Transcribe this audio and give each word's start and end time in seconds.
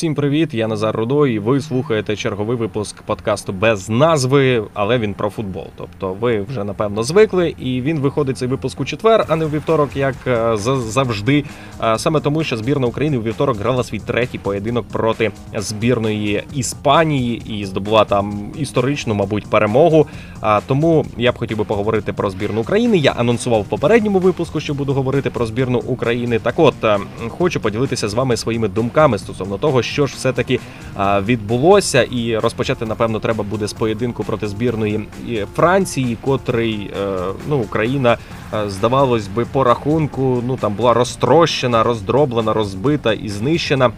Всім 0.00 0.14
привіт, 0.14 0.54
я 0.54 0.68
Назар 0.68 0.96
Рудо, 0.96 1.26
і 1.26 1.38
ви 1.38 1.60
слухаєте 1.60 2.16
черговий 2.16 2.56
випуск 2.56 3.02
подкасту 3.02 3.52
без 3.52 3.88
назви, 3.88 4.64
але 4.74 4.98
він 4.98 5.14
про 5.14 5.30
футбол. 5.30 5.66
Тобто 5.76 6.16
ви 6.20 6.40
вже 6.40 6.64
напевно 6.64 7.02
звикли, 7.02 7.54
і 7.58 7.80
він 7.80 8.00
виходить 8.00 8.38
цей 8.38 8.48
випуск 8.48 8.80
у 8.80 8.84
четвер, 8.84 9.24
а 9.28 9.36
не 9.36 9.44
у 9.44 9.48
вівторок, 9.48 9.96
як 9.96 10.14
е, 10.26 10.56
завжди. 10.76 11.44
Е, 11.82 11.98
Саме 11.98 12.20
тому, 12.20 12.44
що 12.44 12.56
збірна 12.56 12.86
України 12.86 13.18
у 13.18 13.22
вівторок 13.22 13.58
грала 13.58 13.84
свій 13.84 13.98
третій 13.98 14.38
поєдинок 14.38 14.88
проти 14.88 15.30
збірної 15.56 16.42
Іспанії 16.54 17.42
і 17.46 17.64
здобула 17.66 18.04
там 18.04 18.52
історичну, 18.58 19.14
мабуть, 19.14 19.46
перемогу. 19.46 20.06
А 20.40 20.60
тому 20.66 21.06
я 21.16 21.32
б 21.32 21.38
хотів 21.38 21.58
би 21.58 21.64
поговорити 21.64 22.12
про 22.12 22.30
збірну 22.30 22.60
України. 22.60 22.98
Я 22.98 23.12
анонсував 23.12 23.60
в 23.60 23.68
попередньому 23.68 24.18
випуску, 24.18 24.60
що 24.60 24.74
буду 24.74 24.92
говорити 24.92 25.30
про 25.30 25.46
збірну 25.46 25.78
України. 25.78 26.38
Так, 26.38 26.54
от 26.56 26.84
е, 26.84 26.98
хочу 27.28 27.60
поділитися 27.60 28.08
з 28.08 28.14
вами 28.14 28.36
своїми 28.36 28.68
думками 28.68 29.18
стосовно 29.18 29.58
того, 29.58 29.82
що 29.90 30.06
ж 30.06 30.14
все 30.16 30.32
таки 30.32 30.60
відбулося, 30.98 32.02
і 32.02 32.38
розпочати 32.38 32.86
напевно 32.86 33.20
треба 33.20 33.44
буде 33.44 33.66
з 33.66 33.72
поєдинку 33.72 34.24
проти 34.24 34.48
збірної 34.48 35.08
Франції, 35.56 36.18
котрий 36.20 36.90
е, 37.02 37.16
ну 37.48 37.58
Україна 37.58 38.18
е, 38.54 38.70
здавалось 38.70 39.28
би 39.28 39.44
по 39.44 39.64
рахунку. 39.64 40.42
Ну 40.46 40.56
там 40.56 40.74
була 40.74 40.94
розтрощена, 40.94 41.82
роздроблена, 41.82 42.52
розбита 42.52 43.12
і 43.12 43.28
знищена. 43.28 43.90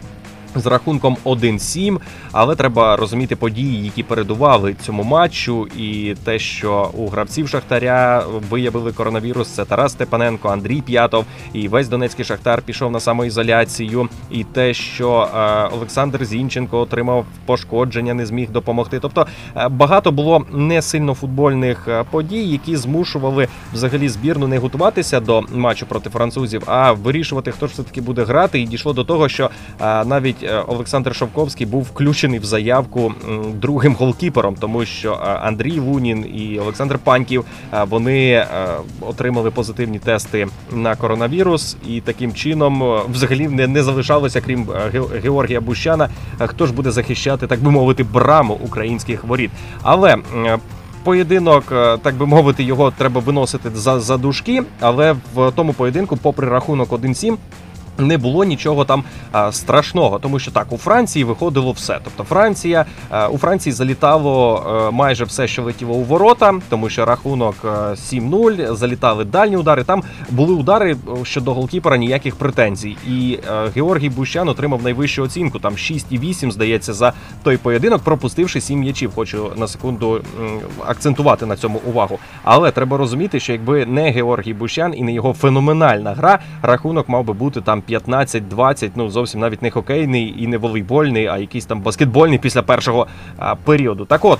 З 0.55 0.65
рахунком 0.65 1.17
1-7, 1.25 1.99
але 2.31 2.55
треба 2.55 2.95
розуміти 2.95 3.35
події, 3.35 3.85
які 3.85 4.03
передували 4.03 4.73
цьому 4.73 5.03
матчу, 5.03 5.67
і 5.77 6.15
те, 6.23 6.39
що 6.39 6.89
у 6.93 7.07
гравців 7.07 7.49
Шахтаря 7.49 8.23
виявили 8.49 8.91
коронавірус, 8.91 9.47
це 9.47 9.65
Тарас 9.65 9.91
Степаненко, 9.91 10.49
Андрій 10.49 10.81
П'ятов, 10.81 11.25
і 11.53 11.67
весь 11.67 11.87
Донецький 11.87 12.25
Шахтар 12.25 12.61
пішов 12.61 12.91
на 12.91 12.99
самоізоляцію. 12.99 14.09
І 14.31 14.43
те, 14.43 14.73
що 14.73 15.29
е, 15.35 15.75
Олександр 15.75 16.25
Зінченко 16.25 16.79
отримав 16.79 17.25
пошкодження, 17.45 18.13
не 18.13 18.25
зміг 18.25 18.51
допомогти. 18.51 18.99
Тобто 18.99 19.27
е, 19.57 19.67
багато 19.69 20.11
було 20.11 20.45
не 20.51 20.81
сильно 20.81 21.13
футбольних 21.13 21.87
е, 21.87 22.03
подій, 22.11 22.43
які 22.43 22.75
змушували 22.75 23.47
взагалі 23.73 24.09
збірну 24.09 24.47
не 24.47 24.57
готуватися 24.57 25.19
до 25.19 25.41
матчу 25.41 25.85
проти 25.85 26.09
французів, 26.09 26.63
а 26.65 26.91
вирішувати, 26.91 27.51
хто 27.51 27.67
ж 27.67 27.73
все 27.73 27.83
таки 27.83 28.01
буде 28.01 28.23
грати. 28.23 28.59
І 28.59 28.65
дійшло 28.65 28.93
до 28.93 29.03
того, 29.03 29.29
що 29.29 29.49
е, 29.81 30.03
навіть 30.43 30.51
е, 30.51 30.63
Олександр 30.67 31.15
Шовковський 31.15 31.67
був 31.67 31.83
включений 31.83 32.39
в 32.39 32.45
заявку 32.45 33.13
другим 33.53 33.95
голкіпером, 33.95 34.55
тому 34.59 34.85
що 34.85 35.13
е, 35.13 35.15
Андрій 35.25 35.79
Лунін 35.79 36.25
і 36.35 36.59
Олександр 36.59 36.99
Паньків 36.99 37.45
е, 37.73 37.83
вони 37.83 38.45
отримали 39.01 39.51
позитивні 39.51 39.99
тести 39.99 40.47
на 40.71 40.95
коронавірус, 40.95 41.77
і 41.87 42.01
таким 42.01 42.33
чином 42.33 43.01
взагалі 43.11 43.47
не, 43.47 43.67
не 43.67 43.83
залишалося, 43.83 44.41
крім 44.41 44.67
Георгія 45.23 45.61
Бущана, 45.61 46.09
хто 46.39 46.65
ж 46.65 46.73
буде 46.73 46.91
захищати, 46.91 47.47
так 47.47 47.59
би 47.59 47.71
мовити, 47.71 48.03
браму 48.03 48.53
українських 48.53 49.23
воріт. 49.23 49.51
Але 49.81 50.17
Поєдинок, 51.03 51.63
так 52.01 52.15
би 52.15 52.25
мовити, 52.25 52.63
його 52.63 52.91
треба 52.91 53.21
виносити 53.21 53.69
за, 53.75 53.99
за 53.99 54.17
дужки, 54.17 54.63
але 54.79 55.15
в 55.35 55.51
тому 55.51 55.73
поєдинку, 55.73 56.17
попри 56.17 56.49
рахунок 56.49 56.89
1-7, 56.89 57.37
не 57.97 58.17
було 58.17 58.43
нічого 58.43 58.85
там 58.85 59.03
а, 59.31 59.51
страшного, 59.51 60.19
тому 60.19 60.39
що 60.39 60.51
так 60.51 60.71
у 60.71 60.77
Франції 60.77 61.25
виходило 61.25 61.71
все. 61.71 61.99
Тобто 62.03 62.23
Франція 62.23 62.85
а, 63.09 63.27
у 63.27 63.37
Франції 63.37 63.73
залітало 63.73 64.63
е, 64.87 64.91
майже 64.91 65.25
все, 65.25 65.47
що 65.47 65.63
летіло 65.63 65.93
у 65.93 66.03
ворота, 66.03 66.53
тому 66.69 66.89
що 66.89 67.05
рахунок 67.05 67.55
е, 67.65 67.67
7-0, 67.67 68.75
залітали 68.75 69.25
дальні 69.25 69.57
удари. 69.57 69.83
Там 69.83 70.03
були 70.29 70.53
удари 70.53 70.91
е, 70.91 71.25
щодо 71.25 71.53
голкіпера 71.53 71.97
ніяких 71.97 72.35
претензій. 72.35 72.97
І 73.07 73.39
е, 73.47 73.69
Георгій 73.75 74.09
Бущан 74.09 74.49
отримав 74.49 74.83
найвищу 74.83 75.23
оцінку. 75.23 75.59
Там 75.59 75.73
6,8, 75.73 76.51
здається, 76.51 76.93
за 76.93 77.13
той 77.43 77.57
поєдинок, 77.57 78.01
пропустивши 78.01 78.61
7 78.61 78.79
м'ячів. 78.79 79.11
Хочу 79.15 79.51
на 79.55 79.67
секунду 79.67 80.13
м, 80.15 80.59
акцентувати 80.85 81.45
на 81.45 81.55
цьому 81.55 81.81
увагу. 81.87 82.19
Але 82.43 82.71
треба 82.71 82.97
розуміти, 82.97 83.39
що 83.39 83.51
якби 83.53 83.85
не 83.85 84.11
Георгій 84.11 84.53
Бущан 84.53 84.93
і 84.97 85.03
не 85.03 85.13
його 85.13 85.33
феноменальна 85.33 86.13
гра, 86.13 86.39
рахунок 86.61 87.09
мав 87.09 87.23
би 87.25 87.33
бути 87.33 87.61
там 87.61 87.82
15-20, 87.89 88.91
ну 88.95 89.09
зовсім 89.09 89.39
навіть 89.39 89.61
не 89.61 89.71
хокейний 89.71 90.35
і 90.43 90.47
не 90.47 90.57
волейбольний, 90.57 91.27
а 91.27 91.37
якийсь 91.37 91.65
там 91.65 91.81
баскетбольний 91.81 92.37
після 92.37 92.61
першого 92.61 93.07
а, 93.37 93.55
періоду. 93.55 94.05
Так 94.05 94.25
от 94.25 94.39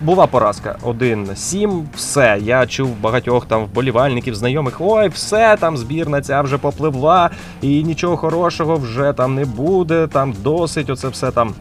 була 0.00 0.26
поразка 0.26 0.76
1-7, 0.84 1.82
все. 1.94 2.38
Я 2.42 2.66
чув 2.66 3.00
багатьох 3.00 3.46
там 3.46 3.64
вболівальників, 3.64 4.34
знайомих. 4.34 4.76
Ой, 4.80 5.08
все 5.08 5.56
там 5.60 5.76
збірна 5.76 6.20
ця 6.20 6.42
вже 6.42 6.58
попливла, 6.58 7.30
і 7.62 7.84
нічого 7.84 8.16
хорошого 8.16 8.76
вже 8.76 9.12
там 9.12 9.34
не 9.34 9.44
буде. 9.44 10.06
Там 10.06 10.34
досить, 10.42 10.90
оце 10.90 11.08
все 11.08 11.30
там. 11.30 11.54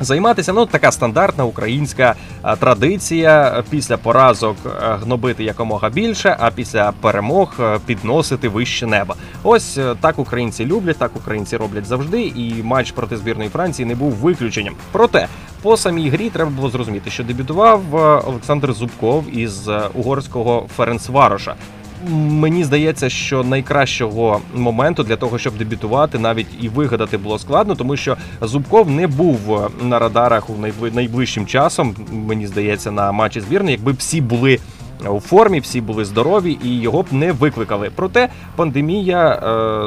Займатися 0.00 0.52
ну 0.52 0.66
така 0.66 0.92
стандартна 0.92 1.44
українська 1.44 2.14
традиція 2.60 3.62
після 3.70 3.96
поразок 3.96 4.56
е, 4.66 4.70
гнобити 5.02 5.44
якомога 5.44 5.90
більше, 5.90 6.36
а 6.40 6.50
після 6.50 6.92
перемог 7.00 7.54
е, 7.60 7.78
підносити 7.86 8.48
вище 8.48 8.86
неба. 8.86 9.14
Ось 9.42 9.78
е, 9.78 9.94
так 10.00 10.18
українці 10.18 10.66
люблять, 10.66 10.98
так 10.98 11.10
українці 11.16 11.56
роблять 11.56 11.86
завжди. 11.86 12.22
І 12.22 12.62
матч 12.62 12.90
проти 12.90 13.16
збірної 13.16 13.50
Франції 13.50 13.86
не 13.86 13.94
був 13.94 14.12
виключенням. 14.12 14.74
Проте 14.92 15.28
по 15.64 15.76
самій 15.76 16.08
грі 16.08 16.30
треба 16.30 16.50
було 16.50 16.70
зрозуміти, 16.70 17.10
що 17.10 17.24
дебютував 17.24 17.96
е, 17.96 17.98
Олександр 18.26 18.72
Зубков 18.72 19.36
із 19.36 19.68
е, 19.68 19.82
угорського 19.94 20.66
Ференцвароша. 20.76 21.54
Мені 22.12 22.64
здається, 22.64 23.08
що 23.08 23.44
найкращого 23.44 24.40
моменту 24.54 25.02
для 25.02 25.16
того, 25.16 25.38
щоб 25.38 25.56
дебютувати, 25.58 26.18
навіть 26.18 26.46
і 26.60 26.68
вигадати 26.68 27.18
було 27.18 27.38
складно, 27.38 27.74
тому 27.74 27.96
що 27.96 28.16
Зубков 28.42 28.90
не 28.90 29.06
був 29.06 29.70
на 29.82 29.98
радарах 29.98 30.50
у 30.50 30.52
найбли- 30.52 30.94
найближчим 30.94 31.46
часом. 31.46 31.94
Мені 32.12 32.46
здається, 32.46 32.90
на 32.90 33.12
матчі 33.12 33.40
збірної, 33.40 33.76
якби 33.76 33.92
всі 33.92 34.20
були. 34.20 34.58
У 35.10 35.20
формі 35.20 35.60
всі 35.60 35.80
були 35.80 36.04
здорові 36.04 36.58
і 36.64 36.80
його 36.80 37.02
б 37.02 37.06
не 37.12 37.32
викликали. 37.32 37.90
Проте 37.94 38.28
пандемія 38.56 39.28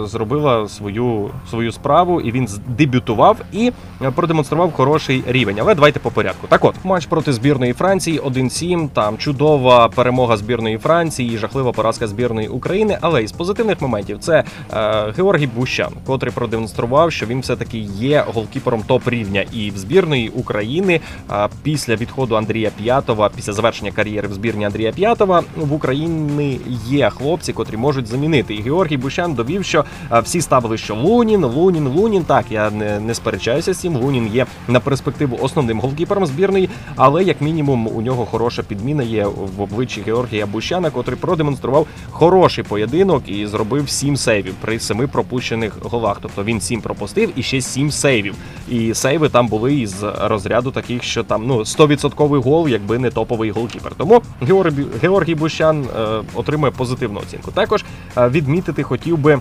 е, 0.03 0.07
зробила 0.07 0.68
свою 0.68 1.29
свою 1.50 1.72
справу, 1.72 2.22
і 2.22 2.31
він 2.31 2.47
з- 2.47 2.59
дебютував 2.68 3.38
і 3.51 3.72
е, 4.01 4.12
продемонстрував 4.12 4.72
хороший 4.73 5.23
рівень. 5.28 5.57
Але 5.62 5.75
давайте 5.75 6.00
по 6.00 6.12
порядку. 6.12 6.47
Так, 6.47 6.66
от 6.66 6.75
матч 6.84 7.06
проти 7.06 7.34
збірної 7.34 7.73
Франції 7.73 8.19
1-7, 8.19 8.90
Там 8.90 9.18
чудова 9.18 9.90
перемога 9.90 10.38
збірної 10.38 10.78
Франції, 10.78 11.38
жахлива 11.38 11.72
поразка 11.72 12.07
збірної 12.07 12.47
України. 12.47 12.97
Але 13.01 13.24
із 13.24 13.31
позитивних 13.31 13.81
моментів 13.81 14.18
це 14.19 14.44
е, 14.74 15.13
Георгій 15.18 15.47
Бущан, 15.47 15.91
котрий 16.06 16.34
продемонстрував, 16.34 17.12
що 17.12 17.25
він 17.25 17.39
все 17.39 17.56
таки 17.56 17.78
є 17.78 18.24
голкіпером 18.34 18.81
топ 18.88 19.07
рівня 19.07 19.45
і 19.53 19.72
в 19.72 19.78
збірної 19.78 20.29
України. 20.29 21.00
е, 21.31 21.47
після 21.63 21.95
відходу 21.95 22.35
Андрія 22.35 22.72
П'ятова, 22.84 23.29
після 23.35 23.53
завершення 23.53 23.91
кар'єри 23.91 24.28
в 24.28 24.34
збірні 24.34 24.66
Андрія 24.66 24.91
П'ятова, 24.97 25.43
в 25.55 25.73
Україні 25.73 26.59
є 26.85 27.09
хлопці, 27.09 27.53
котрі 27.53 27.77
можуть 27.77 28.07
замінити. 28.07 28.53
І 28.55 28.61
Георгій 28.61 28.97
Бущан 28.97 29.33
довів, 29.33 29.65
що 29.65 29.85
е, 30.11 30.19
всі 30.19 30.41
ставили, 30.41 30.77
що 30.77 30.95
Лунін, 30.95 31.45
Лунін, 31.45 31.87
Лунін. 31.87 32.23
Так, 32.23 32.45
я 32.49 32.69
не, 32.69 32.99
не 32.99 33.13
сперечаюся 33.13 33.73
з 33.73 33.77
цим. 33.77 33.95
Лунін 33.95 34.27
є 34.33 34.45
на 34.67 34.79
перспективу 34.79 35.39
основним 35.41 35.79
голкіпером 35.79 36.25
збірної, 36.25 36.69
але 36.95 37.23
як 37.23 37.41
мінімум 37.41 37.87
у 37.87 38.01
нього 38.01 38.25
хороша 38.25 38.63
підміна 38.63 39.03
є 39.03 39.25
в 39.57 39.61
обличчі 39.61 40.01
Георгія 40.05 40.45
Бущана, 40.45 40.89
котрий 40.89 41.17
продемонстрував 41.17 41.87
хороший 42.11 42.63
поєдинок 42.63 43.29
і 43.29 43.47
зробив 43.47 43.89
сім 43.89 44.17
сейвів 44.17 44.53
при 44.61 44.79
семи 44.79 45.07
пропущених 45.07 45.73
голах. 45.81 46.17
Тобто 46.21 46.43
він 46.43 46.61
сім 46.61 46.81
пропустив 46.81 47.31
і 47.35 47.43
ще 47.43 47.61
сім 47.61 47.91
сейвів. 47.91 48.35
І 48.69 48.93
сейви 48.93 49.29
там 49.29 49.47
були 49.47 49.75
із 49.75 50.03
розряду 50.03 50.71
таких, 50.71 51.03
що 51.03 51.23
там 51.23 51.43
ну 51.47 51.59
100% 51.59 52.41
гол, 52.41 52.67
якби 52.67 53.00
не 53.00 53.09
топовий 53.09 53.51
голкіпер. 53.51 53.91
Тому 53.97 54.21
Георгій, 54.41 54.87
Георгій 55.01 55.36
Бущан 55.36 55.84
е, 55.84 56.22
отримує 56.36 56.72
позитивну 56.72 57.19
оцінку. 57.19 57.51
Також 57.51 57.86
е, 58.18 58.30
відмітити 58.30 58.84
хотів 58.84 59.18
би 59.18 59.39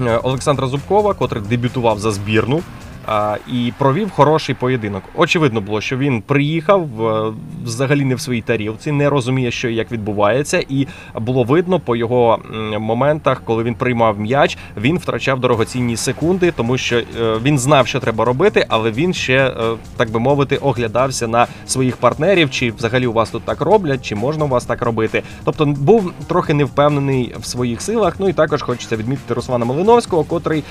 е, 0.00 0.16
Олександра 0.16 0.66
Зубкова, 0.66 1.14
котрий 1.14 1.42
дебютував 1.42 1.98
за 1.98 2.10
збірну. 2.10 2.62
І 3.52 3.72
провів 3.78 4.10
хороший 4.10 4.54
поєдинок. 4.54 5.02
Очевидно 5.14 5.60
було, 5.60 5.80
що 5.80 5.96
він 5.96 6.22
приїхав 6.22 7.06
е, 7.06 7.32
взагалі 7.64 8.04
не 8.04 8.14
в 8.14 8.20
своїй 8.20 8.42
тарілці, 8.42 8.92
не 8.92 9.10
розуміє, 9.10 9.50
що 9.50 9.68
і 9.68 9.74
як 9.74 9.92
відбувається, 9.92 10.64
і 10.68 10.86
було 11.14 11.44
видно 11.44 11.80
по 11.80 11.96
його 11.96 12.38
моментах, 12.78 13.42
коли 13.44 13.62
він 13.62 13.74
приймав 13.74 14.20
м'яч, 14.20 14.58
він 14.76 14.98
втрачав 14.98 15.40
дорогоцінні 15.40 15.96
секунди, 15.96 16.50
тому 16.50 16.78
що 16.78 16.96
е, 16.98 17.04
він 17.42 17.58
знав, 17.58 17.86
що 17.86 18.00
треба 18.00 18.24
робити, 18.24 18.66
але 18.68 18.90
він 18.90 19.14
ще, 19.14 19.36
е, 19.36 19.52
так 19.96 20.10
би 20.10 20.20
мовити, 20.20 20.56
оглядався 20.56 21.28
на 21.28 21.46
своїх 21.66 21.96
партнерів, 21.96 22.50
чи 22.50 22.70
взагалі 22.70 23.06
у 23.06 23.12
вас 23.12 23.30
тут 23.30 23.42
так 23.42 23.60
роблять, 23.60 24.04
чи 24.04 24.14
можна 24.14 24.44
у 24.44 24.48
вас 24.48 24.64
так 24.64 24.82
робити. 24.82 25.22
Тобто 25.44 25.66
був 25.66 26.12
трохи 26.26 26.54
невпевнений 26.54 27.34
в 27.40 27.46
своїх 27.46 27.82
силах. 27.82 28.14
Ну 28.18 28.28
і 28.28 28.32
також 28.32 28.62
хочеться 28.62 28.96
відмітити 28.96 29.34
Руслана 29.34 29.64
Малиновського, 29.64 30.24
котрий 30.24 30.64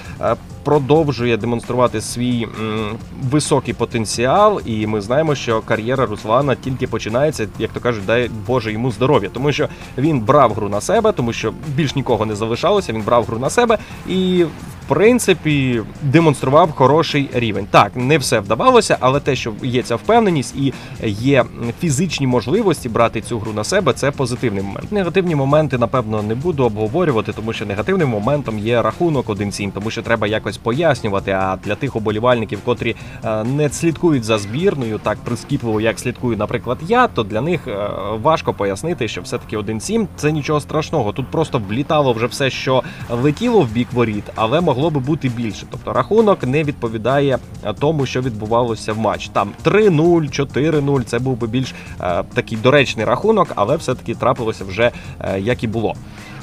продовжує 0.63 1.37
демонструвати 1.37 2.01
свій 2.01 2.43
м, 2.43 2.97
високий 3.31 3.73
потенціал. 3.73 4.61
І 4.65 4.87
ми 4.87 5.01
знаємо, 5.01 5.35
що 5.35 5.61
кар'єра 5.61 6.05
Руслана 6.05 6.55
тільки 6.55 6.87
починається, 6.87 7.47
як 7.59 7.71
то 7.71 7.79
кажуть, 7.79 8.05
дай 8.05 8.29
Боже 8.47 8.71
йому 8.71 8.91
здоров'я, 8.91 9.29
тому 9.33 9.51
що 9.51 9.67
він 9.97 10.19
брав 10.19 10.53
гру 10.53 10.69
на 10.69 10.81
себе, 10.81 11.11
тому 11.11 11.33
що 11.33 11.53
більш 11.75 11.95
нікого 11.95 12.25
не 12.25 12.35
залишалося. 12.35 12.93
Він 12.93 13.01
брав 13.01 13.25
гру 13.25 13.39
на 13.39 13.49
себе 13.49 13.77
і 14.09 14.45
принципі 14.89 15.81
демонстрував 16.01 16.71
хороший 16.71 17.29
рівень. 17.33 17.67
Так, 17.71 17.91
не 17.95 18.17
все 18.17 18.39
вдавалося, 18.39 18.97
але 18.99 19.19
те, 19.19 19.35
що 19.35 19.53
є 19.63 19.83
ця 19.83 19.95
впевненість 19.95 20.55
і 20.55 20.73
є 21.07 21.45
фізичні 21.79 22.27
можливості 22.27 22.89
брати 22.89 23.21
цю 23.21 23.39
гру 23.39 23.53
на 23.53 23.63
себе, 23.63 23.93
це 23.93 24.11
позитивний 24.11 24.63
момент. 24.63 24.91
Негативні 24.91 25.35
моменти, 25.35 25.77
напевно, 25.77 26.23
не 26.23 26.35
буду 26.35 26.63
обговорювати, 26.63 27.33
тому 27.33 27.53
що 27.53 27.65
негативним 27.65 28.09
моментом 28.09 28.59
є 28.59 28.81
рахунок 28.81 29.27
1-7, 29.27 29.71
тому 29.71 29.91
що 29.91 30.01
треба 30.01 30.27
якось 30.27 30.57
пояснювати. 30.57 31.31
А 31.31 31.57
для 31.63 31.75
тих 31.75 31.95
оболівальників, 31.95 32.59
котрі 32.65 32.95
е, 33.25 33.43
не 33.43 33.69
слідкують 33.69 34.23
за 34.23 34.37
збірною, 34.37 34.99
так 35.03 35.17
прискіпливо, 35.17 35.81
як 35.81 35.99
слідкую, 35.99 36.37
наприклад, 36.37 36.77
я, 36.87 37.07
то 37.07 37.23
для 37.23 37.41
них 37.41 37.67
е, 37.67 37.89
важко 38.21 38.53
пояснити, 38.53 39.07
що 39.07 39.21
все-таки 39.21 39.57
1-7 39.57 40.07
це 40.15 40.31
нічого 40.31 40.59
страшного. 40.59 41.11
Тут 41.11 41.27
просто 41.27 41.61
влітало 41.69 42.13
вже 42.13 42.25
все, 42.25 42.49
що 42.49 42.83
летіло 43.09 43.61
в 43.61 43.71
бік 43.71 43.87
воріт, 43.93 44.23
але 44.35 44.61
могло 44.61 44.78
би 44.87 44.99
бути 44.99 45.29
більше. 45.29 45.65
Тобто 45.71 45.93
рахунок 45.93 46.43
не 46.43 46.63
відповідає 46.63 47.39
е, 47.63 47.73
тому, 47.73 48.05
що 48.05 48.21
відбувалося 48.21 48.93
в 48.93 48.97
матч. 48.97 49.29
Там 49.29 49.51
3-0, 49.65 50.45
4-0, 50.53 51.03
Це 51.03 51.19
був 51.19 51.37
би 51.37 51.47
більш 51.47 51.73
е, 52.01 52.23
такий 52.33 52.57
доречний 52.57 53.05
рахунок, 53.05 53.51
але 53.55 53.75
все-таки 53.75 54.15
трапилося 54.15 54.65
вже 54.65 54.91
е, 55.19 55.39
як 55.39 55.63
і 55.63 55.67
було. 55.67 55.95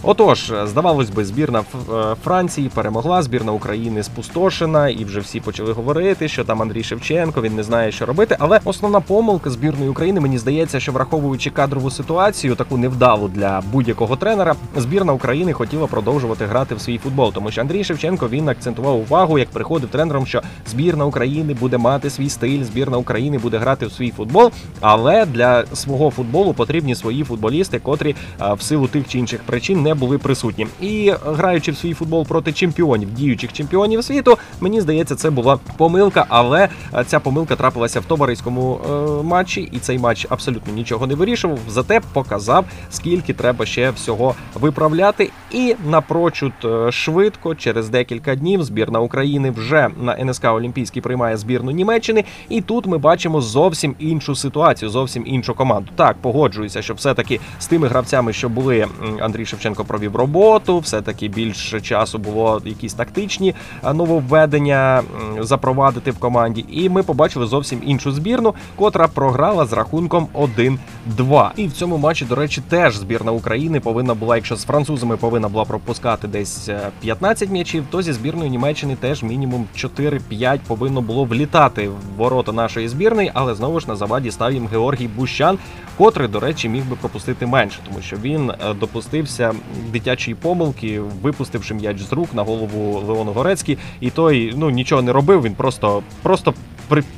Отож, 0.09 0.53
здавалось 0.65 1.11
би, 1.11 1.25
збірна 1.25 1.59
е, 1.59 2.15
Франції 2.25 2.71
перемогла, 2.75 3.23
збірна 3.23 3.53
України 3.53 4.03
спустошена, 4.03 4.89
і 4.89 5.05
вже 5.05 5.21
всі 5.21 5.41
почали 5.41 5.73
говорити, 5.73 6.29
що 6.29 6.45
там 6.45 6.63
Андрій 6.63 6.83
Шевченко 6.83 7.43
він 7.43 7.55
не 7.55 7.63
знає, 7.63 7.93
що 7.93 8.07
робити. 8.07 8.37
Але 8.39 8.61
основна 8.65 9.01
помилка 9.01 9.51
збірної 9.51 9.91
України 9.91 10.21
мені 10.21 10.39
здається, 10.39 10.81
що 10.81 10.93
враховуючи 10.93 11.51
кадрову 11.51 11.91
ситуацію, 11.91 12.55
таку 12.55 12.77
невдалу 12.77 13.29
для 13.29 13.63
будь-якого 13.73 14.17
тренера, 14.17 14.55
збірна 14.77 15.13
України 15.13 15.53
хотіла 15.53 15.87
продовжувати 15.87 16.47
грати 16.47 16.75
в 16.75 16.81
свій 16.81 16.99
футбол, 16.99 17.33
тому 17.33 17.51
що 17.51 17.61
Андрій 17.61 17.85
Шевченко 17.85 18.29
він 18.29 18.49
акцентував 18.49 18.97
увагу, 18.97 19.39
як 19.39 19.49
приходив 19.49 19.89
тренером, 19.89 20.27
що 20.27 20.43
збірна 20.67 21.05
України 21.05 21.55
буде 21.55 21.79
мати 21.79 22.11
свій 22.11 22.29
стиль, 22.29 22.65
збірна 22.65 22.97
України 22.97 23.39
буде 23.39 23.59
грати 23.59 23.87
в 23.87 23.93
свій 23.93 24.11
футбол. 24.11 24.51
Але 24.81 25.27
для 25.27 25.65
свого 25.73 26.11
футболу 26.11 26.55
потрібні 26.55 26.95
свої 26.95 27.25
футболісти, 27.25 27.79
котрі 27.79 28.17
е, 28.41 28.55
в 28.55 28.63
силу 28.63 28.87
тих 28.87 29.09
чи 29.09 29.19
інших 29.19 29.41
причин 29.43 29.83
не 29.83 29.96
були 29.97 30.19
присутні. 30.19 30.67
І 30.81 31.13
граючи 31.27 31.73
в 31.73 31.77
свій 31.77 31.95
футбол 31.95 32.27
проти 32.27 32.53
чемпіонів, 32.53 33.15
діючих 33.15 33.53
чемпіонів 33.53 34.05
світу, 34.05 34.39
мені 34.61 34.81
здається, 34.81 35.15
це 35.15 35.31
була 35.31 35.59
помилка, 35.77 36.27
але 36.29 36.69
е, 36.95 37.05
ця 37.07 37.21
помилка 37.21 37.57
трапилася 37.57 38.01
в 38.01 38.05
товариському 38.05 38.81
е, 38.91 39.23
матчі, 39.23 39.69
і 39.73 39.79
цей 39.79 39.99
матч 39.99 40.27
абсолютно 40.31 40.73
нічого 40.73 41.07
не 41.07 41.15
вирішував. 41.15 41.59
Зате 41.69 42.01
показав, 42.13 42.65
скільки 42.91 43.33
треба 43.35 43.67
ще 43.67 43.91
всього 43.91 44.35
виправляти. 44.55 45.31
І 45.53 45.75
напрочуд 45.87 46.53
е, 46.65 46.93
швидко, 46.93 47.55
через 47.55 47.89
декілька 47.89 48.35
днів, 48.35 48.63
збірна 48.63 49.01
України 49.01 49.51
вже 49.51 49.89
на 50.01 50.25
НСК 50.25 50.45
Олімпійський 50.45 51.03
приймає 51.03 51.37
збірну 51.37 51.71
Німеччини. 51.71 52.25
І 52.49 52.61
тут 52.61 52.87
ми 52.87 52.99
бачимо 52.99 53.41
зовсім 53.41 53.95
іншу 53.99 54.35
ситуацію, 54.35 54.91
зовсім 54.91 55.27
іншу 55.27 55.55
команду. 55.55 55.91
Так, 55.97 56.17
погоджуюся, 56.23 56.83
що 56.83 56.95
все-таки 56.95 57.41
з 57.59 57.67
тими 57.67 57.89
гравцями, 57.89 58.33
що 58.33 58.49
були 58.49 58.87
Андрій 59.21 59.47
Шевченко 59.47 59.76
провів 59.85 60.17
роботу, 60.17 60.79
все-таки 60.79 61.29
більше 61.29 61.81
часу 61.81 62.19
було 62.19 62.63
якісь 62.65 62.95
тактичні 62.95 63.55
е, 63.85 63.93
нововведення 63.93 65.03
запровадити 65.41 66.11
в 66.11 66.19
команді. 66.19 66.65
І 66.69 66.89
ми 66.89 67.03
побачили 67.03 67.47
зовсім 67.47 67.83
іншу 67.87 68.13
збірну, 68.13 68.55
котра 68.77 69.09
програла 69.09 69.67
з 69.67 69.73
рахунком 69.73 70.29
1-2. 70.35 71.51
І 71.57 71.67
в 71.67 71.73
цьому 71.73 71.97
матчі, 71.97 72.25
до 72.25 72.35
речі, 72.35 72.63
теж 72.69 72.97
збірна 72.97 73.33
України 73.33 73.81
повинна 73.81 74.15
була, 74.15 74.37
якщо 74.37 74.57
з 74.57 74.65
французами 74.65 75.17
повинна 75.17 75.49
була 75.49 75.65
пропускати 75.65 76.29
десь 76.29 76.71
15 77.01 77.49
е, 77.49 77.53
м'ячів, 77.53 77.85
то 77.91 78.03
зі 78.03 78.13
збірною 78.13 78.51
Німеччини 78.51 78.97
теж 79.01 79.23
мінімум 79.23 79.67
4-5 79.77 80.59
повинно 80.67 81.01
було 81.01 81.25
влітати 81.25 81.89
в 81.89 81.95
ворота 82.17 82.53
нашої 82.53 82.89
збірної, 82.89 83.31
але 83.35 83.55
знову 83.55 83.81
ж 83.81 83.89
на 83.89 83.97
заваді 83.97 84.31
став 84.31 84.53
їм 84.53 84.67
Георгій 84.67 85.09
Бущан, 85.09 85.59
котрий, 85.99 86.29
до 86.29 86.41
речі, 86.41 86.69
міг 86.69 86.85
би 86.85 86.97
пропустити 86.97 87.47
менше, 87.47 87.79
тому 87.87 88.03
що 88.03 88.17
він 88.17 88.51
е, 88.51 88.75
допустився 88.75 89.55
дитячої 89.93 90.35
помилки, 90.35 91.01
випустивши 91.23 91.75
м'яч 91.75 92.03
з 92.03 92.13
рук 92.13 92.35
на 92.35 92.43
голову 92.43 93.03
Леону 93.07 93.33
Горецький, 93.33 93.79
і 94.01 94.11
той 94.11 94.55
ну 94.57 94.71
нічого 94.71 95.03
не 95.03 95.13
робив. 95.13 95.43
Він 95.43 95.55
просто 95.55 96.03
просто 96.23 96.55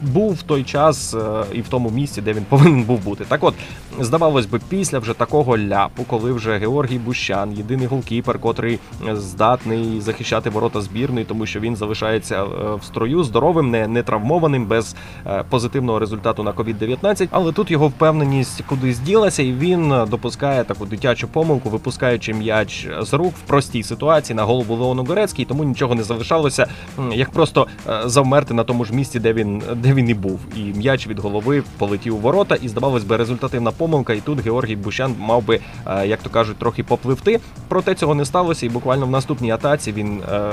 був 0.03 0.35
в 0.35 0.43
той 0.43 0.65
час 0.65 1.15
е, 1.15 1.45
і 1.53 1.61
в 1.61 1.69
тому 1.69 1.91
місці, 1.91 2.23
де 2.23 2.33
він 2.33 2.45
повинен 2.49 2.83
був 2.83 3.05
бути. 3.05 3.25
Так, 3.29 3.45
от 3.45 3.55
здавалось 4.01 4.47
би, 4.47 4.61
після 4.69 4.99
вже 4.99 5.15
такого 5.15 5.59
ляпу, 5.59 6.05
коли 6.05 6.33
вже 6.33 6.59
Георгій 6.59 6.99
Бущан, 6.99 7.53
єдиний 7.53 7.87
голкіпер, 7.87 8.39
котрий 8.39 8.79
здатний 9.13 10.01
захищати 10.01 10.51
ворота 10.51 10.81
збірної, 10.81 11.25
тому 11.25 11.47
що 11.47 11.61
він 11.61 11.77
залишається 11.77 12.45
е, 12.45 12.47
в 12.75 12.85
строю 12.85 13.25
здоровим, 13.25 13.71
не 13.71 13.89
не 13.89 14.03
травмованим, 14.03 14.67
без 14.67 14.97
е, 15.27 15.45
позитивного 15.51 15.99
результату 15.99 16.43
на 16.43 16.53
COVID-19, 16.53 17.29
Але 17.31 17.53
тут 17.53 17.71
його 17.71 17.89
впевненість 17.89 18.63
кудись 18.63 18.99
ділася, 18.99 19.43
і 19.43 19.53
він 19.53 19.95
допускає 20.11 20.65
таку 20.65 20.87
дитячу 20.87 21.29
помилку, 21.29 21.71
випускаючи 21.71 22.35
м'яч 22.39 22.89
з 23.01 23.13
рук 23.13 23.35
в 23.37 23.41
простій 23.41 23.83
ситуації 23.83 24.37
на 24.37 24.45
голову 24.45 24.75
Леону 24.75 25.05
Горецький, 25.05 25.45
тому 25.45 25.65
нічого 25.65 25.95
не 25.95 26.03
залишалося, 26.03 26.67
як 27.13 27.31
просто 27.31 27.67
завмерти 28.05 28.55
на 28.55 28.65
тому 28.65 28.85
ж 28.85 28.95
місці, 28.95 29.21
де 29.21 29.33
він 29.33 29.63
де 29.77 29.95
він 29.95 30.09
і 30.09 30.15
був. 30.15 30.41
І 30.57 30.61
м'яч 30.61 31.07
від 31.07 31.19
голови 31.19 31.63
полетів 31.79 32.15
у 32.15 32.19
ворота, 32.19 32.55
і 32.55 32.69
здавалось 32.69 33.05
би, 33.05 33.17
результативна 33.17 33.71
помилка. 33.71 34.13
І 34.13 34.21
тут 34.21 34.41
Георгій 34.41 34.77
Бущан 34.77 35.15
мав 35.19 35.43
би, 35.47 35.61
е, 35.87 36.07
як 36.07 36.23
то 36.23 36.31
кажуть, 36.31 36.57
трохи 36.57 36.83
попливти. 36.83 37.41
Проте 37.69 37.95
цього 37.95 38.15
не 38.15 38.25
сталося. 38.25 38.67
І 38.67 38.69
буквально 38.69 39.07
в 39.07 39.11
наступній 39.11 39.51
атаці 39.51 39.93
він 39.93 40.21
е, 40.33 40.51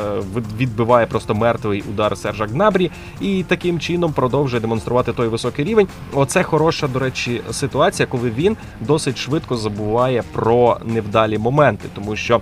відбиває 0.57 1.05
просто 1.05 1.35
мертвий 1.35 1.83
удар 1.89 2.17
Сержа 2.17 2.45
Гнабрі 2.45 2.91
і 3.21 3.43
таким 3.47 3.79
чином 3.79 4.13
продовжує 4.13 4.61
демонструвати 4.61 5.13
той 5.13 5.27
високий 5.27 5.65
рівень. 5.65 5.87
Оце 6.13 6.43
хороша, 6.43 6.87
до 6.87 6.99
речі, 6.99 7.41
ситуація, 7.51 8.07
коли 8.07 8.29
він 8.29 8.57
досить 8.81 9.17
швидко 9.17 9.57
забуває 9.57 10.23
про 10.33 10.77
невдалі 10.85 11.37
моменти, 11.37 11.74
тому 11.95 12.15
що 12.15 12.41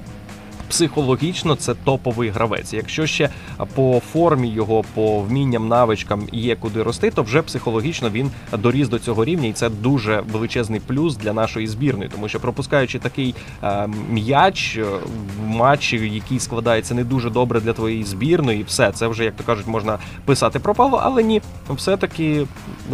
психологічно 0.70 1.56
це 1.56 1.74
топовий 1.74 2.30
гравець. 2.30 2.74
Якщо 2.74 3.06
ще 3.06 3.30
по 3.76 4.02
формі 4.14 4.50
його, 4.50 4.84
по 4.94 5.20
вмінням, 5.20 5.68
навичкам 5.68 6.28
є 6.32 6.56
куди 6.56 6.84
рости, 6.84 7.12
то 7.12 7.24
вже 7.24 7.42
психологічно 7.42 8.10
він 8.10 8.32
доріс 8.58 8.88
до 8.90 9.00
цього 9.00 9.26
рівня, 9.26 9.48
і 9.48 9.54
це 9.54 9.70
дуже 9.70 10.24
величезний 10.32 10.80
плюс 10.88 11.18
для 11.18 11.34
нашої 11.34 11.68
збірної, 11.68 12.10
тому 12.10 12.30
що 12.30 12.40
пропускаючи 12.40 13.00
такий 13.00 13.36
е, 13.64 13.88
м'яч 14.10 14.78
е, 14.78 14.84
в 14.84 15.48
матчі, 15.48 16.10
який 16.14 16.40
складається 16.40 16.94
не 16.94 17.04
дуже 17.04 17.30
добре 17.30 17.60
для 17.60 17.74
твоєї 17.74 18.04
збірної, 18.04 18.64
все 18.68 18.92
це 18.92 19.08
вже 19.08 19.24
як 19.24 19.36
то 19.36 19.44
кажуть, 19.44 19.68
можна 19.68 19.98
писати 20.26 20.60
пропало, 20.60 21.00
але 21.04 21.24
ні, 21.24 21.42
все 21.70 21.98
таки 21.98 22.46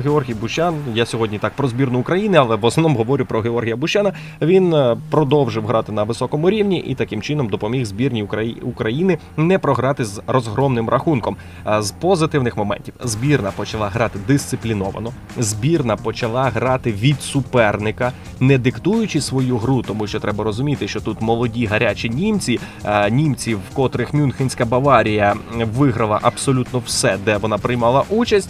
Георгій 0.04 0.34
Бущан. 0.34 0.76
Я 0.94 1.06
сьогодні 1.06 1.40
так 1.40 1.54
про 1.54 1.68
збірну 1.68 2.00
України, 2.00 2.38
але 2.38 2.56
в 2.56 2.66
основному 2.66 2.98
говорю 2.98 3.26
про 3.26 3.42
Георгія 3.42 3.76
Бущана. 3.76 4.14
Він 4.42 4.74
е, 4.74 4.98
продовжив 5.10 5.66
грати 5.66 5.92
на 5.92 6.04
високому 6.04 6.50
рівні 6.50 6.80
і 6.80 6.96
таким 6.96 7.22
чином 7.22 7.48
допоміг 7.48 7.59
допоміг 7.60 7.86
збірній 7.86 8.28
України 8.62 9.18
не 9.38 9.60
програти 9.60 10.06
з 10.06 10.22
розгромним 10.28 10.90
рахунком. 10.90 11.38
З 11.80 11.92
позитивних 11.92 12.58
моментів 12.58 12.94
збірна 13.04 13.52
почала 13.52 13.90
грати 13.90 14.20
дисципліновано. 14.28 15.12
Збірна 15.38 15.96
почала 15.96 16.44
грати 16.50 16.92
від 16.92 17.22
суперника, 17.22 18.12
не 18.40 18.58
диктуючи 18.58 19.22
свою 19.22 19.58
гру, 19.58 19.82
тому 19.82 20.08
що 20.08 20.20
треба 20.20 20.44
розуміти, 20.44 20.88
що 20.88 21.02
тут 21.02 21.22
молоді 21.22 21.66
гарячі 21.66 22.10
німці, 22.10 22.60
німці, 23.12 23.56
в 23.56 23.62
котрих 23.74 24.14
Мюнхенська 24.14 24.66
Баварія 24.66 25.36
виграла 25.78 26.20
абсолютно 26.22 26.82
все, 26.86 27.18
де 27.26 27.38
вона 27.38 27.58
приймала 27.58 28.04
участь. 28.10 28.50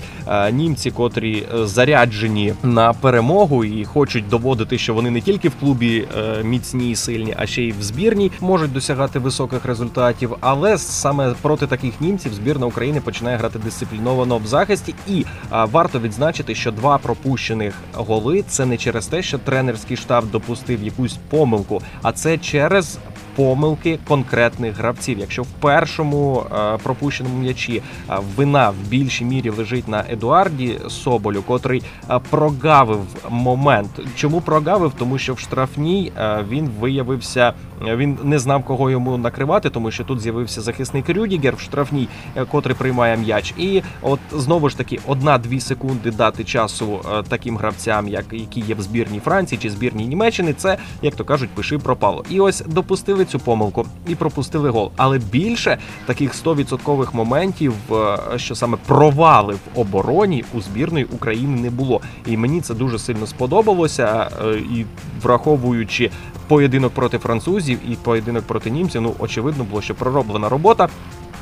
Німці, 0.52 0.92
котрі 0.92 1.44
е, 1.54 1.68
заряджені 1.68 2.54
на 2.64 2.94
перемогу 2.94 3.66
і 3.66 3.86
хочуть 3.86 4.30
доводити, 4.30 4.78
що 4.78 4.94
вони 4.94 5.12
не 5.12 5.22
тільки 5.22 5.50
в 5.50 5.56
клубі 5.60 6.08
е, 6.18 6.44
міцні 6.44 6.92
і 6.92 6.96
сильні, 6.96 7.34
а 7.38 7.46
ще 7.46 7.64
й 7.64 7.72
в 7.72 7.82
збірній 7.84 8.32
можуть 8.42 8.74
досягати 8.74 8.99
досягати 9.00 9.20
високих 9.20 9.66
результатів, 9.66 10.36
але 10.40 10.78
саме 10.78 11.34
проти 11.42 11.68
таких 11.68 12.02
німців 12.02 12.34
збірна 12.34 12.66
України 12.66 13.02
починає 13.02 13.38
грати 13.38 13.60
дисципліновано 13.60 14.38
в 14.38 14.48
захисті. 14.48 14.96
І 15.08 15.26
а, 15.50 15.66
варто 15.66 16.00
відзначити, 16.00 16.56
що 16.56 16.72
два 16.72 16.98
пропущених 16.98 17.74
голи 17.94 18.44
це 18.48 18.66
не 18.66 18.78
через 18.78 19.08
те, 19.08 19.22
що 19.22 19.38
тренерський 19.38 19.98
штаб 19.98 20.32
допустив 20.32 20.84
якусь 20.84 21.18
помилку, 21.30 21.82
а 22.02 22.12
це 22.12 22.38
через 22.38 22.98
помилки 23.40 24.00
конкретних 24.08 24.78
гравців. 24.78 25.20
Якщо 25.20 25.44
в 25.44 25.48
першому 25.48 26.44
е, 26.52 26.78
пропущеному 26.84 27.38
м'ячі 27.38 27.82
е, 28.10 28.18
вина 28.36 28.70
в 28.70 28.90
більшій 28.90 29.26
мірі 29.26 29.50
лежить 29.50 29.88
на 29.88 30.04
Едуарді 30.10 30.80
Соболю, 30.90 31.42
котрий 31.48 31.84
е, 32.10 32.20
прогавив 32.30 33.02
момент. 33.30 33.90
Чому 34.16 34.42
прогавив? 34.42 34.94
Тому 34.98 35.18
що 35.18 35.34
в 35.34 35.40
штрафній 35.40 36.12
він 36.50 36.70
виявився, 36.80 37.54
він 37.82 38.18
не 38.24 38.40
знав, 38.40 38.64
кого 38.64 38.90
йому 38.90 39.18
накривати, 39.18 39.70
тому 39.70 39.92
що 39.92 40.04
тут 40.04 40.20
з'явився 40.20 40.62
захисник 40.62 41.10
Рюдігер 41.10 41.56
в 41.56 41.60
штрафній, 41.60 42.08
котрий 42.52 42.76
приймає 42.76 43.18
м'яч. 43.18 43.54
І 43.58 43.82
от 44.02 44.20
знову 44.32 44.70
ж 44.70 44.78
таки 44.78 45.00
одна-дві 45.08 45.60
секунди 45.60 46.12
дати 46.12 46.44
часу 46.44 47.00
таким 47.30 47.58
гравцям, 47.58 48.08
як 48.08 48.26
які 48.32 48.60
є 48.60 48.76
в 48.76 48.82
збірній 48.82 49.20
Франції 49.20 49.60
чи 49.62 49.70
збірній 49.70 50.06
Німеччини. 50.06 50.54
Це 50.54 50.78
як 51.02 51.16
то 51.16 51.24
кажуть, 51.24 51.50
пиши 51.50 51.78
пропало. 51.78 52.26
І 52.30 52.40
ось 52.40 52.64
допустили 52.68 53.26
цю 53.30 53.40
помилку 53.40 53.86
і 54.08 54.16
пропустили 54.16 54.70
гол. 54.70 54.92
Але 54.98 55.18
більше 55.18 55.78
таких 56.06 56.34
100% 56.46 57.16
моментів, 57.16 57.74
е, 57.92 58.18
що 58.36 58.56
саме 58.56 58.78
провали 58.88 59.54
в 59.54 59.80
обороні 59.80 60.44
у 60.54 60.62
збірної 60.62 61.06
України 61.06 61.62
не 61.62 61.70
було. 61.70 62.02
І 62.26 62.38
мені 62.38 62.62
це 62.62 62.74
дуже 62.74 63.00
сильно 63.00 63.28
сподобалося. 63.28 64.30
е, 64.46 64.54
І 64.56 64.86
враховуючи 65.22 66.12
поєдинок 66.48 66.94
проти 66.94 67.18
французів 67.18 67.80
і 67.92 67.96
поєдинок 67.96 68.44
проти 68.44 68.70
німців, 68.70 69.02
ну 69.02 69.14
очевидно 69.20 69.64
було, 69.64 69.82
що 69.82 69.96
пророблена 69.96 70.50
робота. 70.50 70.90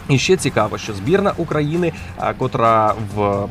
І 0.10 0.18
ще 0.18 0.38
цікаво, 0.38 0.78
що 0.78 0.94
збірна 0.94 1.34
України, 1.38 1.92
котра 2.38 2.94
в 3.16 3.48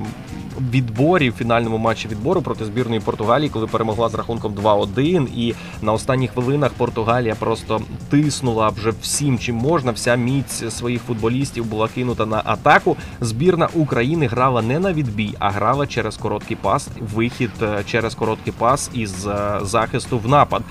відборі 0.71 1.31
в 1.31 1.33
фінальному 1.33 1.79
матчі 1.79 2.09
відбору 2.09 2.43
проти 2.43 2.65
збірної 2.65 3.01
Португалії, 3.01 3.49
коли 3.49 3.67
перемогла 3.67 4.09
з 4.09 4.15
рахунком 4.15 4.55
2-1, 4.55 5.27
і 5.37 5.55
на 5.83 5.93
останніх 5.93 6.31
хвилинах 6.31 6.73
Португалія 6.73 7.35
просто 7.35 7.81
тиснула 8.11 8.69
вже 8.69 8.93
всім, 9.03 9.39
чим 9.39 9.57
можна. 9.57 9.93
Вся 9.93 10.17
міць 10.17 10.75
своїх 10.75 11.03
футболістів 11.03 11.65
була 11.65 11.89
кинута 11.89 12.27
на 12.27 12.43
атаку. 12.45 12.97
Збірна 13.21 13.69
України 13.75 14.27
грала 14.27 14.63
не 14.63 14.79
на 14.79 14.93
відбій, 14.93 15.35
а 15.39 15.51
грала 15.51 15.87
через 15.87 16.17
короткий 16.17 16.57
пас. 16.57 16.89
Вихід 17.15 17.51
е, 17.63 17.85
через 17.87 18.15
короткий 18.15 18.53
пас 18.59 18.91
із 18.95 19.27
е, 19.27 19.59
захисту 19.63 20.19
в 20.19 20.29
напад. 20.29 20.63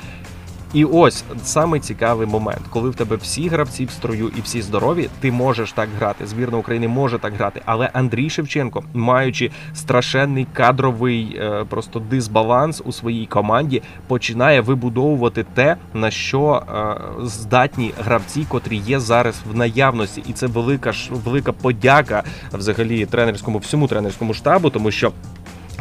І 0.73 0.85
ось 0.85 1.23
саме 1.43 1.79
цікавий 1.79 2.27
момент, 2.27 2.61
коли 2.69 2.89
в 2.89 2.95
тебе 2.95 3.15
всі 3.15 3.47
гравці 3.47 3.85
в 3.85 3.91
строю 3.91 4.31
і 4.37 4.41
всі 4.41 4.61
здорові, 4.61 5.09
ти 5.19 5.31
можеш 5.31 5.71
так 5.71 5.89
грати. 5.99 6.27
Збірна 6.27 6.57
України 6.57 6.87
може 6.87 7.19
так 7.19 7.33
грати. 7.33 7.61
Але 7.65 7.89
Андрій 7.93 8.29
Шевченко, 8.29 8.83
маючи 8.93 9.51
страшенний 9.73 10.47
кадровий 10.53 11.37
е, 11.39 11.65
просто 11.69 11.99
дисбаланс 11.99 12.81
у 12.85 12.91
своїй 12.91 13.25
команді, 13.25 13.81
починає 14.07 14.61
вибудовувати 14.61 15.45
те, 15.53 15.75
на 15.93 16.11
що 16.11 16.63
е, 16.69 16.95
здатні 17.23 17.91
гравці, 18.03 18.45
котрі 18.49 18.77
є 18.77 18.99
зараз 18.99 19.35
в 19.51 19.57
наявності, 19.57 20.23
і 20.27 20.33
це 20.33 20.47
велика 20.47 20.91
ж 20.91 21.09
велика 21.25 21.51
подяка 21.51 22.23
взагалі 22.53 23.05
тренерському 23.05 23.57
всьому 23.57 23.87
тренерському 23.87 24.33
штабу, 24.33 24.69
тому 24.69 24.91
що. 24.91 25.11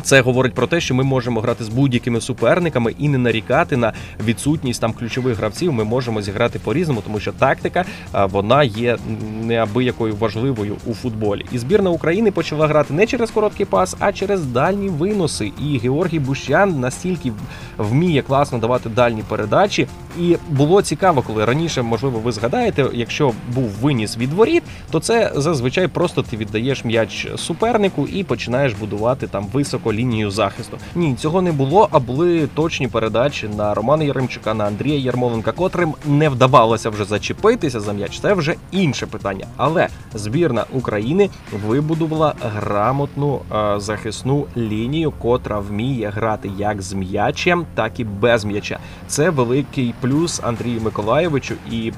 Це 0.04 0.20
говорить 0.20 0.54
про 0.54 0.66
те, 0.66 0.80
що 0.80 0.94
ми 0.94 1.04
можемо 1.04 1.40
грати 1.40 1.64
з 1.64 1.68
будь-якими 1.68 2.20
суперниками 2.20 2.94
і 2.98 3.08
не 3.08 3.18
нарікати 3.18 3.76
на 3.76 3.92
відсутність 4.24 4.80
там 4.80 4.92
ключових 4.92 5.36
гравців. 5.36 5.72
Ми 5.72 5.84
можемо 5.84 6.22
зіграти 6.22 6.58
по-різному, 6.58 7.02
тому 7.06 7.20
що 7.20 7.32
тактика 7.32 7.84
вона 8.12 8.64
є 8.64 8.96
неабиякою 9.42 10.16
важливою 10.16 10.76
у 10.86 10.94
футболі. 10.94 11.44
І 11.52 11.58
збірна 11.58 11.90
України 11.90 12.30
почала 12.30 12.66
грати 12.66 12.94
не 12.94 13.06
через 13.06 13.30
короткий 13.30 13.66
пас, 13.66 13.96
а 13.98 14.12
через 14.12 14.46
дальні 14.46 14.88
виноси. 14.88 15.52
І 15.62 15.78
Георгій 15.78 16.18
Бущан 16.18 16.80
настільки 16.80 17.32
вміє 17.78 18.22
класно 18.22 18.58
давати 18.58 18.88
дальні 18.88 19.22
передачі. 19.28 19.86
І 20.20 20.36
було 20.50 20.82
цікаво, 20.82 21.22
коли 21.22 21.44
раніше, 21.44 21.82
можливо, 21.82 22.18
ви 22.18 22.32
згадаєте, 22.32 22.86
якщо 22.92 23.32
був 23.54 23.70
виніс 23.82 24.18
від 24.18 24.32
воріт, 24.32 24.62
то 24.90 25.00
це 25.00 25.32
зазвичай 25.34 25.88
просто 25.88 26.22
ти 26.22 26.36
віддаєш 26.36 26.84
м'яч 26.84 27.28
супернику 27.36 28.06
і 28.06 28.24
починаєш 28.24 28.72
будувати 28.72 29.26
там 29.26 29.46
високо 29.52 29.93
лінію 29.94 30.30
захисту. 30.30 30.78
Ні, 30.94 31.14
цього 31.14 31.42
не 31.42 31.52
було, 31.52 31.88
а 31.90 31.98
були 31.98 32.48
точні 32.54 32.88
передачі 32.88 33.48
на 33.48 33.74
Романа 33.74 34.04
Яремчука, 34.04 34.54
на 34.54 34.64
Андрія 34.64 34.98
Ярмоленка, 34.98 35.52
котрим 35.52 35.94
не 36.06 36.28
вдавалося 36.28 36.90
вже 36.90 37.04
зачепитися 37.04 37.80
за 37.80 37.92
м'яч. 37.92 38.20
Це 38.20 38.34
вже 38.34 38.54
інше 38.70 39.06
питання. 39.06 39.46
Але 39.56 39.88
збірна 40.14 40.64
України 40.72 41.30
вибудувала 41.66 42.34
грамотну 42.40 43.40
е, 43.52 43.80
захисну 43.80 44.46
лінію, 44.56 45.10
котра 45.10 45.58
вміє 45.58 46.08
грати 46.08 46.50
як 46.58 46.82
з 46.82 46.92
м'ячем, 46.92 47.66
так 47.74 48.00
і 48.00 48.04
без 48.04 48.44
м'яча. 48.44 48.78
Це 49.06 49.30
великий 49.30 49.94
плюс 50.00 50.40
Андрію 50.44 50.80
Миколаєвичу. 50.80 51.54
І 51.70 51.92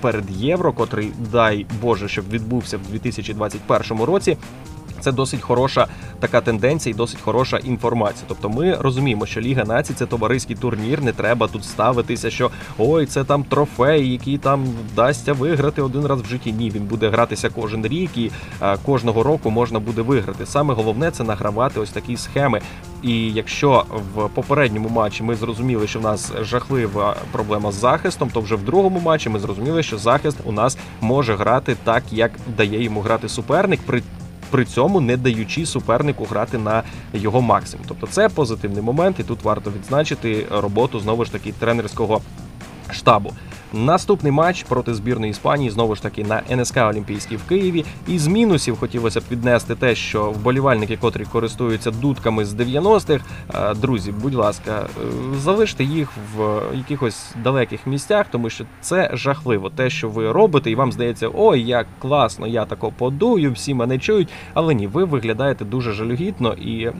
перед 0.00 0.30
євро, 0.30 0.72
котрий 0.72 1.12
дай 1.32 1.66
Боже, 1.82 2.08
щоб 2.08 2.30
відбувся 2.30 2.76
в 2.76 2.80
2021 2.90 4.04
році. 4.04 4.36
Це 5.04 5.12
досить 5.12 5.40
хороша 5.40 5.86
така 6.20 6.40
тенденція 6.40 6.94
і 6.94 6.96
досить 6.96 7.20
хороша 7.20 7.56
інформація. 7.56 8.24
Тобто, 8.28 8.48
ми 8.48 8.74
розуміємо, 8.74 9.26
що 9.26 9.40
Ліга 9.40 9.64
націй 9.64 9.94
це 9.94 10.06
товариський 10.06 10.56
турнір. 10.56 11.02
Не 11.02 11.12
треба 11.12 11.46
тут 11.46 11.64
ставитися, 11.64 12.30
що 12.30 12.50
ой, 12.78 13.06
це 13.06 13.24
там 13.24 13.44
трофей, 13.44 14.12
який 14.12 14.38
там 14.38 14.64
вдасться 14.92 15.32
виграти 15.32 15.82
один 15.82 16.06
раз 16.06 16.20
в 16.20 16.26
житті. 16.26 16.52
Ні, 16.52 16.70
він 16.70 16.84
буде 16.84 17.08
гратися 17.08 17.50
кожен 17.54 17.86
рік, 17.86 18.16
і 18.16 18.30
кожного 18.84 19.22
року 19.22 19.50
можна 19.50 19.78
буде 19.78 20.02
виграти. 20.02 20.46
Саме 20.46 20.74
головне 20.74 21.10
це 21.10 21.24
награвати 21.24 21.80
ось 21.80 21.90
такі 21.90 22.16
схеми. 22.16 22.60
І 23.02 23.32
якщо 23.32 23.84
в 24.14 24.28
попередньому 24.28 24.88
матчі 24.88 25.22
ми 25.22 25.34
зрозуміли, 25.34 25.86
що 25.86 25.98
в 25.98 26.02
нас 26.02 26.32
жахлива 26.40 27.16
проблема 27.32 27.72
з 27.72 27.74
захистом, 27.74 28.30
то 28.30 28.40
вже 28.40 28.54
в 28.54 28.64
другому 28.64 29.00
матчі 29.00 29.28
ми 29.28 29.38
зрозуміли, 29.38 29.82
що 29.82 29.98
захист 29.98 30.36
у 30.44 30.52
нас 30.52 30.78
може 31.00 31.34
грати 31.34 31.76
так, 31.84 32.02
як 32.10 32.30
дає 32.56 32.82
йому 32.82 33.00
грати 33.00 33.28
суперник. 33.28 33.80
При 33.86 34.02
при 34.50 34.64
цьому 34.64 35.00
не 35.00 35.16
даючи 35.16 35.66
супернику 35.66 36.24
грати 36.24 36.58
на 36.58 36.82
його 37.12 37.40
максимум. 37.40 37.86
Тобто 37.88 38.06
це 38.06 38.28
позитивний 38.28 38.82
момент, 38.82 39.20
і 39.20 39.22
тут 39.22 39.42
варто 39.42 39.70
відзначити 39.70 40.46
роботу 40.50 41.00
знову 41.00 41.24
ж 41.24 41.32
таки 41.32 41.52
тренерського 41.52 42.20
штабу. 42.94 43.32
Наступний 43.74 44.32
матч 44.32 44.62
проти 44.62 44.94
збірної 44.94 45.30
Іспанії 45.30 45.70
знову 45.70 45.94
ж 45.94 46.02
таки 46.02 46.24
на 46.24 46.42
НСК 46.50 46.76
Олімпійський 46.76 47.36
в 47.36 47.44
Києві. 47.44 47.84
І 48.08 48.18
з 48.18 48.26
мінусів 48.26 48.78
хотілося 48.78 49.20
б 49.20 49.22
віднести 49.30 49.74
те, 49.74 49.94
що 49.94 50.30
вболівальники, 50.30 50.96
котрі 50.96 51.24
користуються 51.24 51.90
дудками 51.90 52.44
з 52.44 52.54
90-х, 52.54 53.24
е, 53.54 53.74
друзі, 53.74 54.12
будь 54.12 54.34
ласка, 54.34 54.82
е, 54.82 55.06
залиште 55.38 55.84
їх 55.84 56.08
в 56.36 56.60
якихось 56.74 57.26
далеких 57.44 57.86
місцях, 57.86 58.26
тому 58.30 58.50
що 58.50 58.64
це 58.80 59.10
жахливо. 59.12 59.70
Те, 59.70 59.90
що 59.90 60.08
ви 60.08 60.32
робите, 60.32 60.70
і 60.70 60.74
вам 60.74 60.92
здається, 60.92 61.30
ой, 61.34 61.62
як 61.62 61.86
класно, 61.98 62.46
я 62.46 62.64
тако 62.64 62.92
подую, 62.98 63.52
всі 63.52 63.74
мене 63.74 63.98
чують. 63.98 64.28
Але 64.54 64.74
ні, 64.74 64.86
ви 64.86 65.04
виглядаєте 65.04 65.64
дуже 65.64 65.92
жалюгідно 65.92 66.52
і 66.52 66.90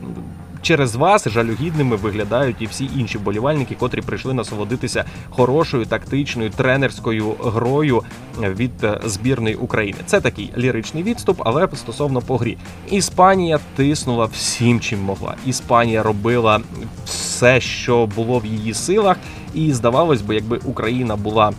через 0.65 0.95
вас 0.95 1.27
жалюгідними 1.27 1.95
виглядають 1.95 2.55
і 2.59 2.65
всі 2.65 2.89
інші 2.97 3.17
болівальники, 3.17 3.75
котрі 3.79 4.01
прийшли 4.01 4.33
насолодитися 4.33 5.05
хорошою 5.29 5.85
тактичною 5.85 6.49
тренерською 6.49 7.35
грою 7.43 8.03
від 8.41 8.83
е, 8.83 8.99
збірної 9.05 9.55
України. 9.55 9.99
Це 10.05 10.21
такий 10.21 10.53
ліричний 10.57 11.03
відступ, 11.03 11.41
але 11.45 11.67
стосовно 11.75 12.21
по 12.21 12.37
грі. 12.37 12.57
Іспанія 12.91 13.59
тиснула 13.75 14.25
всім, 14.25 14.79
чим 14.79 14.99
могла. 14.99 15.35
Іспанія 15.45 16.03
робила 16.03 16.61
все, 17.05 17.61
що 17.61 18.09
було 18.15 18.39
в 18.39 18.45
її 18.45 18.73
силах, 18.73 19.17
і 19.53 19.73
здавалось 19.73 20.21
би, 20.21 20.35
якби 20.35 20.59
Україна 20.65 21.15
була 21.15 21.53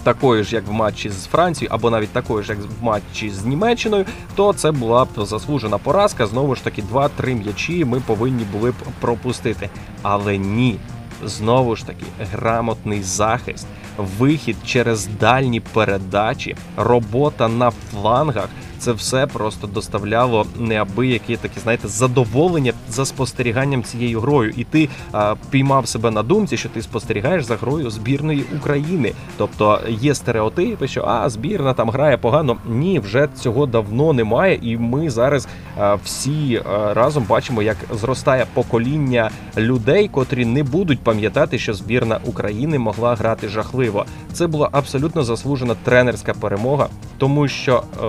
такою 0.00 0.44
ж, 0.44 0.54
як 0.54 0.68
в 0.68 0.72
матчі 0.72 1.10
з 1.10 1.26
Францією, 1.26 1.74
або 1.74 1.90
навіть 1.90 2.12
такою 2.12 2.42
ж, 2.42 2.52
як 2.52 2.58
в 2.60 2.84
матчі 2.84 3.30
з 3.30 3.44
Німеччиною, 3.44 4.04
то 4.34 4.52
це 4.52 4.72
була 4.72 5.04
б 5.04 5.08
заслужена 5.16 5.78
поразка. 5.78 6.26
Знову 6.26 6.54
ж 6.54 6.64
таки, 6.64 6.82
2-3 6.92 7.34
м'ячі 7.34 7.84
ми 7.84 8.00
повинні 8.00 8.44
були 8.44 8.70
б 8.70 8.74
пропустити. 9.00 9.70
Але 10.02 10.38
ні. 10.38 10.76
Знову 11.24 11.76
ж 11.76 11.86
таки, 11.86 12.04
грамотний 12.32 13.02
захист, 13.02 13.66
вихід 14.18 14.56
через 14.64 15.06
дальні 15.06 15.60
передачі, 15.60 16.56
робота 16.76 17.48
на 17.48 17.70
флангах. 17.70 18.48
Це 18.80 18.92
все 18.92 19.26
просто 19.26 19.66
доставляло 19.66 20.46
неабияке 20.58 21.36
таке, 21.36 21.60
знаєте, 21.60 21.88
задоволення 21.88 22.72
за 22.90 23.04
спостеріганням 23.04 23.82
цією 23.82 24.20
грою. 24.20 24.52
І 24.56 24.64
ти 24.64 24.88
а, 25.12 25.34
піймав 25.50 25.88
себе 25.88 26.10
на 26.10 26.22
думці, 26.22 26.56
що 26.56 26.68
ти 26.68 26.82
спостерігаєш 26.82 27.44
за 27.44 27.56
грою 27.56 27.90
збірної 27.90 28.44
України. 28.56 29.12
Тобто 29.36 29.80
є 29.88 30.14
стереотипи, 30.14 30.88
що 30.88 31.04
а 31.04 31.28
збірна 31.30 31.74
там 31.74 31.90
грає 31.90 32.16
погано. 32.16 32.56
Ні, 32.68 32.98
вже 32.98 33.28
цього 33.34 33.66
давно 33.66 34.12
немає, 34.12 34.58
і 34.62 34.76
ми 34.76 35.10
зараз 35.10 35.48
а, 35.78 35.94
всі 35.94 36.62
а, 36.72 36.94
разом 36.94 37.24
бачимо, 37.28 37.62
як 37.62 37.76
зростає 37.92 38.46
покоління 38.54 39.30
людей, 39.56 40.08
котрі 40.08 40.44
не 40.44 40.62
будуть 40.62 41.00
пам'ятати, 41.00 41.58
що 41.58 41.74
збірна 41.74 42.20
України 42.24 42.78
могла 42.78 43.14
грати 43.14 43.48
жахливо. 43.48 44.06
Це 44.32 44.46
була 44.46 44.68
абсолютно 44.72 45.22
заслужена 45.22 45.74
тренерська 45.84 46.34
перемога, 46.34 46.88
тому 47.18 47.48
що 47.48 47.82
е, 48.02 48.06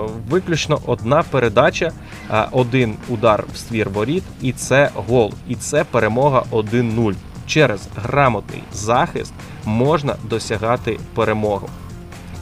виключно 0.68 0.92
одна 0.92 1.22
передача, 1.22 1.92
е, 2.30 2.44
один 2.52 2.96
удар 3.08 3.44
в 3.52 3.56
ствір 3.56 3.90
воріт, 3.90 4.22
і 4.40 4.52
це 4.52 4.90
гол. 4.94 5.32
І 5.48 5.54
це 5.54 5.84
перемога 5.84 6.44
1-0. 6.50 7.14
Через 7.46 7.88
грамотний 7.96 8.62
захист 8.72 9.32
можна 9.64 10.16
досягати 10.24 10.98
перемогу. 11.14 11.68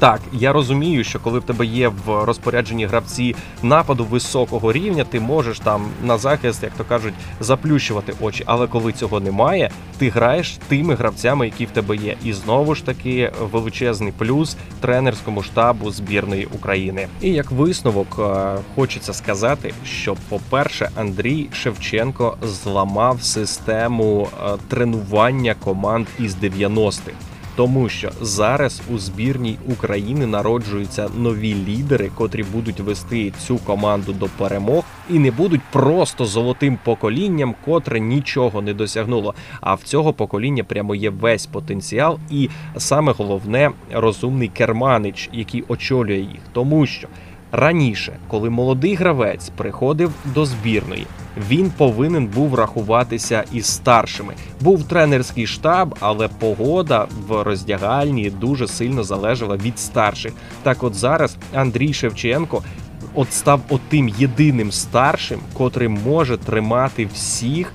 Так, 0.01 0.21
я 0.33 0.53
розумію, 0.53 1.05
що 1.05 1.21
коли 1.21 1.39
в 1.39 1.43
тебе 1.43 1.67
є 1.67 1.89
в 1.89 2.25
розпорядженні 2.25 2.87
гравці 2.87 3.37
нападу 3.63 4.05
високого 4.05 4.73
рівня, 4.73 5.05
ти 5.05 5.21
можеш 5.21 5.59
там 5.59 5.87
на 6.03 6.19
захист, 6.19 6.63
як 6.63 6.73
то 6.73 6.85
кажуть, 6.85 7.15
заплющувати 7.41 8.13
очі. 8.21 8.45
Але 8.47 8.67
коли 8.67 8.93
цього 8.93 9.21
немає, 9.21 9.71
ти 9.99 10.09
граєш 10.09 10.59
тими 10.69 10.95
гравцями, 10.95 11.47
які 11.47 11.67
в 11.67 11.71
тебе 11.71 11.97
є. 11.97 12.17
І 12.25 12.33
знову 12.33 12.75
ж 12.75 12.87
таки 12.87 13.33
величезний 13.53 14.13
плюс 14.19 14.57
тренерському 14.81 15.43
штабу 15.43 15.91
збірної 15.91 16.47
України. 16.47 17.09
І 17.21 17.31
як 17.31 17.51
висновок 17.51 18.17
е, 18.19 18.57
хочеться 18.75 19.13
сказати, 19.13 19.75
що, 19.85 20.17
по-перше, 20.29 20.91
Андрій 20.97 21.49
Шевченко 21.53 22.37
зламав 22.43 23.23
систему 23.23 24.29
е, 24.45 24.57
тренування 24.69 25.55
команд 25.55 26.07
із 26.19 26.37
90-х. 26.37 27.30
Тому 27.61 27.89
що 27.89 28.11
зараз 28.21 28.83
у 28.95 28.99
збірній 28.99 29.57
України 29.69 30.27
народжуються 30.27 31.09
нові 31.17 31.55
лідери, 31.55 32.11
котрі 32.15 32.43
будуть 32.43 32.81
вести 32.81 33.33
цю 33.47 33.59
команду 33.59 34.13
до 34.13 34.27
перемог 34.27 34.85
і 35.11 35.19
не 35.19 35.31
будуть 35.31 35.61
просто 35.73 36.25
золотим 36.25 36.79
поколінням, 36.85 37.55
котре 37.65 38.01
нічого 38.01 38.63
не 38.63 38.75
досягнуло. 38.75 39.35
А 39.61 39.75
в 39.75 39.83
цього 39.83 40.13
покоління 40.13 40.65
прямо 40.65 40.95
є 40.95 41.11
весь 41.11 41.47
потенціал, 41.47 42.19
і 42.31 42.49
саме 42.77 43.13
головне 43.13 43.71
розумний 43.93 44.49
керманич, 44.49 45.31
який 45.33 45.65
очолює 45.69 46.19
їх, 46.19 46.41
тому 46.53 46.87
що. 46.87 47.09
Раніше, 47.53 48.17
коли 48.29 48.51
молодий 48.51 48.95
гравець 48.95 49.51
приходив 49.57 50.13
до 50.25 50.47
збірної, 50.47 51.07
він 51.49 51.71
повинен 51.71 52.27
був 52.27 52.55
рахуватися 52.55 53.45
із 53.53 53.67
старшими. 53.67 54.35
Був 54.61 54.85
тренерський 54.85 55.47
штаб, 55.47 55.95
але 56.01 56.29
погода 56.29 57.07
в 57.29 57.43
роздягальні 57.43 58.31
дуже 58.31 58.69
сильно 58.69 59.05
залежала 59.05 59.57
від 59.57 59.79
старших. 59.79 60.33
Так, 60.63 60.83
от 60.83 60.95
зараз 60.95 61.37
Андрій 61.55 61.93
Шевченко 61.93 62.63
от 63.15 63.33
став 63.33 63.61
отим 63.69 64.09
єдиним 64.09 64.73
старшим, 64.73 65.41
котрий 65.53 65.89
може 65.89 66.37
тримати 66.37 67.07
всіх, 67.15 67.73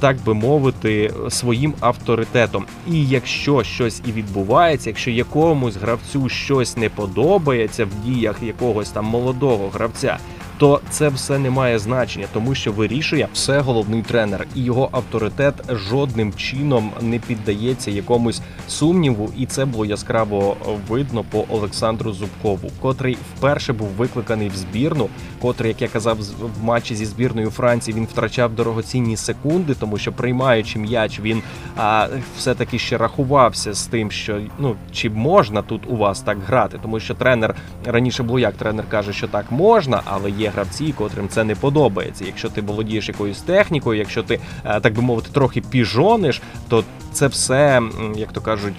так 0.00 0.16
би 0.26 0.34
мовити, 0.34 1.12
своїм 1.28 1.74
авторитетом. 1.80 2.64
І 2.90 3.06
якщо 3.06 3.62
щось 3.62 4.02
і 4.06 4.12
відбувається, 4.12 4.90
якщо 4.90 5.10
якомусь 5.10 5.76
гравцю 5.76 6.28
щось 6.28 6.76
не 6.76 6.88
подобається 6.88 7.84
в 7.84 7.88
діях 8.04 8.36
якогось 8.42 8.90
там 8.90 9.04
молодого 9.04 9.68
гравця 9.68 10.18
то 10.58 10.80
це 10.90 11.08
все 11.08 11.38
не 11.38 11.50
має 11.50 11.78
значення, 11.78 12.26
тому 12.32 12.54
що 12.54 12.72
вирішує 12.72 13.28
все 13.34 13.60
головний 13.60 14.02
тренер, 14.02 14.46
і 14.54 14.64
його 14.64 14.88
авторитет 14.92 15.54
жодним 15.70 16.32
чином 16.32 16.90
не 17.00 17.18
піддається 17.18 17.90
якомусь 17.90 18.42
сумніву, 18.68 19.32
і 19.36 19.46
це 19.46 19.64
було 19.64 19.84
яскраво 19.84 20.56
видно 20.88 21.24
по 21.30 21.44
Олександру 21.48 22.12
Зубкову, 22.12 22.70
котрий 22.80 23.18
вперше 23.36 23.72
був 23.72 23.88
викликаний 23.88 24.48
в 24.48 24.56
збірну, 24.56 25.08
котрий, 25.40 25.68
як 25.68 25.82
я 25.82 25.88
казав, 25.88 26.18
в 26.60 26.64
матчі 26.64 26.94
зі 26.94 27.06
збірною 27.06 27.50
Франції 27.50 27.96
він 27.96 28.04
втрачав 28.04 28.54
дорогоцінні 28.54 29.16
секунди, 29.16 29.74
тому 29.74 29.98
що 29.98 30.12
приймаючи 30.12 30.78
м'яч, 30.78 31.20
він 31.20 31.42
а, 31.76 32.08
все 32.38 32.54
таки 32.54 32.78
ще 32.78 32.98
рахувався 32.98 33.74
з 33.74 33.86
тим, 33.86 34.10
що 34.10 34.40
ну 34.58 34.76
чи 34.92 35.10
можна 35.10 35.62
тут 35.62 35.82
у 35.86 35.96
вас 35.96 36.20
так 36.20 36.38
грати, 36.46 36.78
тому 36.82 37.00
що 37.00 37.14
тренер 37.14 37.54
раніше 37.86 38.22
було 38.22 38.38
як 38.38 38.54
тренер 38.54 38.84
каже, 38.88 39.12
що 39.12 39.28
так 39.28 39.52
можна, 39.52 40.02
але 40.04 40.30
є 40.30 40.41
гравці, 40.50 40.94
котрим 40.98 41.28
це 41.28 41.44
не 41.44 41.54
подобається. 41.54 42.24
Якщо 42.24 42.48
ти 42.48 42.60
володієш 42.60 43.08
якоюсь 43.08 43.42
технікою, 43.42 43.98
якщо 43.98 44.22
ти 44.22 44.40
е, 44.64 44.80
так 44.80 44.94
би 44.94 45.02
мовити, 45.02 45.28
трохи 45.32 45.60
піжониш, 45.60 46.42
то 46.68 46.84
це 47.12 47.26
все, 47.26 47.82
як 48.16 48.32
то 48.32 48.40
кажуть, 48.40 48.74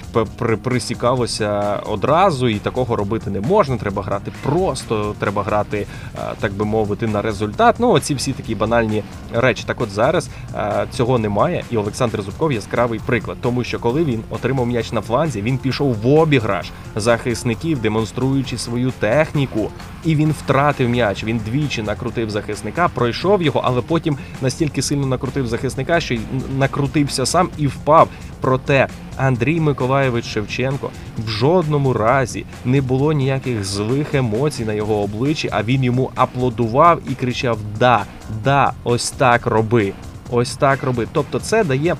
присікалося 0.63 1.79
одразу, 1.85 2.47
і 2.47 2.59
такого 2.59 2.95
робити 2.95 3.29
не 3.29 3.41
можна. 3.41 3.77
Треба 3.77 4.03
грати 4.03 4.31
просто, 4.43 5.15
треба 5.19 5.43
грати, 5.43 5.87
е, 6.15 6.19
так 6.39 6.53
би 6.53 6.65
мовити, 6.65 7.07
на 7.07 7.21
результат. 7.21 7.75
Ну, 7.79 7.89
оці 7.89 8.15
всі 8.15 8.33
такі 8.33 8.55
банальні 8.55 9.03
речі. 9.33 9.63
Так, 9.67 9.81
от 9.81 9.89
зараз 9.91 10.29
е, 10.55 10.85
цього 10.91 11.19
немає, 11.19 11.63
і 11.71 11.77
Олександр 11.77 12.21
Зубков 12.21 12.51
яскравий 12.51 12.99
приклад, 13.05 13.37
тому 13.41 13.63
що 13.63 13.79
коли 13.79 14.03
він 14.03 14.23
отримав 14.29 14.67
м'яч 14.67 14.91
на 14.91 15.01
фланзі, 15.01 15.41
він 15.41 15.57
пішов 15.57 15.93
в 15.93 16.07
обіграш 16.07 16.71
захисників, 16.95 17.81
демонструючи 17.81 18.57
свою 18.57 18.91
техніку, 18.91 19.69
і 20.05 20.15
він 20.15 20.31
втратив 20.31 20.89
м'яч. 20.89 21.23
Він 21.23 21.41
двічі 21.45 21.81
накрутив 21.81 22.29
захисника, 22.29 22.87
пройшов 22.87 23.41
його, 23.41 23.61
але 23.63 23.81
потім 23.81 24.17
настільки 24.41 24.81
сильно 24.81 25.07
накрутив 25.07 25.47
захисника, 25.47 25.99
що 25.99 26.13
й 26.13 26.19
накрутився 26.57 27.25
сам 27.25 27.49
і 27.57 27.67
впав. 27.67 28.09
Проте 28.43 28.87
Андрій 29.17 29.59
Миколаєвич 29.59 30.25
Шевченко 30.25 30.89
в 31.17 31.29
жодному 31.29 31.93
разі 31.93 32.45
не 32.65 32.81
було 32.81 33.13
ніяких 33.13 33.65
злих 33.65 34.15
емоцій 34.15 34.65
на 34.65 34.73
його 34.73 35.01
обличчі, 35.01 35.49
а 35.51 35.63
він 35.63 35.83
йому 35.83 36.11
аплодував 36.15 36.99
і 37.11 37.15
кричав: 37.15 37.57
Да, 37.79 38.05
да, 38.43 38.73
ось 38.83 39.11
так 39.11 39.45
роби, 39.45 39.93
ось 40.31 40.55
так 40.55 40.83
роби. 40.83 41.07
Тобто, 41.11 41.39
це 41.39 41.63
дає 41.63 41.95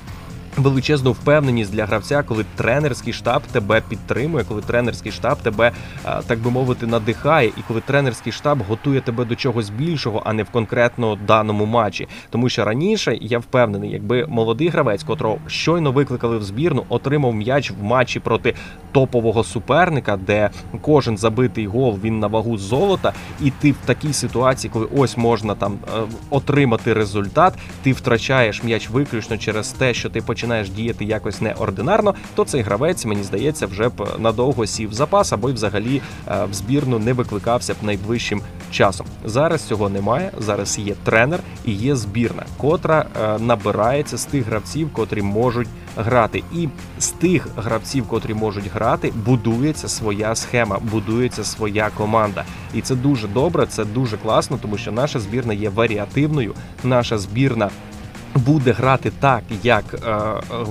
Величезну 0.58 1.12
впевненість 1.12 1.72
для 1.72 1.86
гравця, 1.86 2.24
коли 2.24 2.46
тренерський 2.56 3.14
штаб 3.14 3.42
тебе 3.42 3.82
підтримує, 3.90 4.44
коли 4.44 4.62
тренерський 4.62 5.12
штаб 5.12 5.38
тебе, 5.38 5.72
так 6.28 6.40
би 6.40 6.52
мовити, 6.52 6.88
надихає, 6.88 7.48
і 7.48 7.62
коли 7.68 7.82
тренерський 7.82 8.34
штаб 8.34 8.60
готує 8.70 9.02
тебе 9.02 9.26
до 9.26 9.36
чогось 9.36 9.70
більшого, 9.70 10.22
а 10.26 10.34
не 10.34 10.44
в 10.44 10.50
конкретно 10.50 11.18
даному 11.28 11.66
матчі. 11.66 12.08
Тому 12.30 12.50
що 12.50 12.66
раніше 12.66 13.18
я 13.22 13.40
впевнений, 13.40 13.92
якби 13.92 14.26
молодий 14.30 14.68
гравець, 14.68 15.04
котрого 15.04 15.38
щойно 15.48 15.92
викликали 15.92 16.38
в 16.38 16.44
збірну, 16.44 16.86
отримав 16.90 17.34
м'яч 17.34 17.72
в 17.72 17.84
матчі 17.84 18.20
проти 18.20 18.54
топового 18.92 19.44
суперника, 19.44 20.18
де 20.18 20.50
кожен 20.82 21.18
забитий 21.18 21.68
гол 21.68 22.00
він 22.04 22.20
на 22.20 22.28
вагу 22.28 22.58
золота, 22.58 23.14
і 23.42 23.52
ти 23.52 23.72
в 23.72 23.78
такій 23.86 24.14
ситуації, 24.14 24.72
коли 24.74 24.88
ось 24.98 25.18
можна 25.18 25.56
там 25.56 25.74
е, 25.74 26.02
отримати 26.30 26.94
результат, 26.94 27.54
ти 27.84 27.92
втрачаєш 27.92 28.64
м'яч 28.64 28.90
виключно 28.90 29.38
через 29.38 29.70
те, 29.70 29.94
що 29.94 30.10
ти 30.10 30.22
почав 30.22 30.43
починаєш 30.44 30.70
діяти 30.70 31.06
якось 31.06 31.42
неординарно, 31.42 32.16
то 32.36 32.46
цей 32.46 32.62
гравець, 32.62 33.06
мені 33.06 33.24
здається, 33.24 33.68
вже 33.68 33.90
б 33.90 34.08
надовго 34.20 34.66
сів 34.66 34.94
запас 34.94 35.34
або 35.34 35.50
й 35.50 35.54
взагалі 35.54 36.02
е, 36.28 36.46
в 36.52 36.54
збірну 36.54 37.00
не 37.00 37.14
викликався 37.14 37.74
б 37.74 37.78
найближчим 37.82 38.42
часом. 38.72 39.08
Зараз 39.26 39.64
цього 39.64 39.90
немає. 39.90 40.32
Зараз 40.38 40.80
є 40.80 40.94
тренер 41.04 41.40
і 41.66 41.72
є 41.72 41.96
збірна, 41.96 42.44
котра 42.58 43.06
е, 43.24 43.40
набирається 43.40 44.18
з 44.18 44.26
тих 44.26 44.46
гравців, 44.46 44.90
котрі 44.94 45.22
можуть 45.22 45.68
грати. 45.98 46.44
І 46.54 46.70
з 47.00 47.10
тих 47.10 47.48
гравців, 47.58 48.08
котрі 48.08 48.34
можуть 48.34 48.68
грати, 48.74 49.14
будується 49.26 49.88
своя 49.88 50.36
схема, 50.36 50.80
будується 50.92 51.44
своя 51.44 51.90
команда. 51.98 52.44
І 52.74 52.82
це 52.82 52.96
дуже 52.96 53.28
добре, 53.28 53.66
це 53.66 53.86
дуже 53.86 54.18
класно, 54.18 54.60
тому 54.62 54.78
що 54.78 54.92
наша 54.92 55.20
збірна 55.20 55.54
є 55.54 55.70
варіативною. 55.70 56.54
Наша 56.84 57.18
збірна 57.18 57.70
буде 58.36 58.72
грати 58.72 59.12
так, 59.20 59.44
як 59.64 59.84
е, 59.94 60.16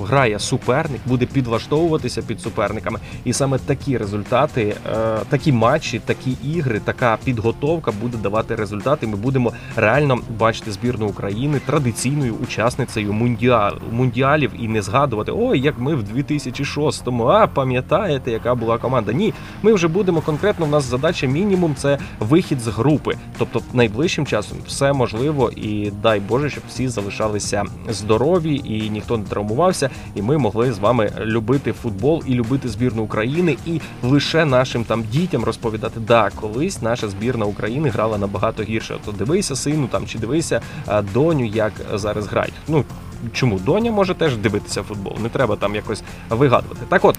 грає 0.03 0.39
суперник, 0.39 1.01
буде 1.07 1.27
підлаштовуватися 1.27 2.23
під 2.23 2.41
суперниками, 2.41 2.99
і 3.25 3.33
саме 3.33 3.59
такі 3.59 3.99
результати, 3.99 4.77
е, 4.93 5.19
такі 5.29 5.53
матчі, 5.53 5.99
такі 5.99 6.37
ігри, 6.45 6.81
така 6.85 7.19
підготовка 7.25 7.93
буде 8.03 8.17
давати 8.17 8.55
результати. 8.55 9.07
Ми 9.07 9.17
будемо 9.17 9.53
реально 9.77 10.19
бачити 10.39 10.73
збірну 10.73 11.07
України 11.07 11.61
традиційною 11.67 12.35
учасницею 12.35 13.13
мундіал, 13.13 13.73
мундіалів 13.93 14.51
і 14.59 14.69
не 14.69 14.83
згадувати 14.83 15.33
ой, 15.37 15.61
як 15.61 15.79
ми 15.79 15.95
в 15.95 16.03
2006-му, 16.03 17.25
А 17.25 17.47
пам'ятаєте, 17.47 18.31
яка 18.31 18.55
була 18.55 18.79
команда? 18.79 19.13
Ні, 19.13 19.35
ми 19.63 19.73
вже 19.73 19.89
будемо 19.89 20.21
конкретно. 20.21 20.67
У 20.67 20.69
нас 20.69 20.85
задача 20.85 21.27
мінімум 21.27 21.75
це 21.75 21.99
вихід 22.21 22.61
з 22.61 22.69
групи. 22.69 23.17
Тобто, 23.39 23.63
найближчим 23.73 24.27
часом 24.27 24.59
все 24.67 24.93
можливо, 24.93 25.51
і 25.57 25.93
дай 26.03 26.21
Боже, 26.21 26.51
щоб 26.51 26.63
всі 26.69 26.89
залишалися 26.89 27.52
залишалися 27.53 27.65
здорові 27.89 28.61
і 28.65 28.91
ніхто 28.91 29.19
не 29.19 29.25
травмувався, 29.25 29.91
і 30.15 30.23
ми 30.23 30.39
могли 30.39 30.73
з 30.73 30.79
вами 30.79 31.13
любити 31.21 31.73
футбол 31.73 32.23
і 32.27 32.35
любити 32.35 32.69
збірну 32.69 33.03
України, 33.03 33.57
і 33.67 33.81
лише 34.03 34.45
нашим 34.45 34.85
там 34.85 35.05
дітям 35.13 35.45
розповідати, 35.45 36.01
да, 36.01 36.31
колись 36.41 36.83
наша 36.83 37.09
збірна 37.09 37.47
України 37.47 37.89
грала 37.89 38.19
набагато 38.19 38.63
гірше. 38.63 38.97
То 39.05 39.13
дивися 39.13 39.57
сину 39.57 39.87
там 39.87 40.07
чи 40.07 40.19
дивися 40.19 40.61
доню, 41.15 41.45
як 41.45 41.73
зараз 41.95 42.27
грають. 42.27 42.55
Ну 42.69 42.85
чому 43.33 43.59
доня 43.59 43.93
може 43.93 44.15
теж 44.15 44.37
дивитися 44.37 44.83
футбол? 44.83 45.17
Не 45.23 45.29
треба 45.29 45.57
там 45.57 45.75
якось 45.75 46.03
вигадувати. 46.31 46.81
Так, 46.89 47.05
от. 47.05 47.19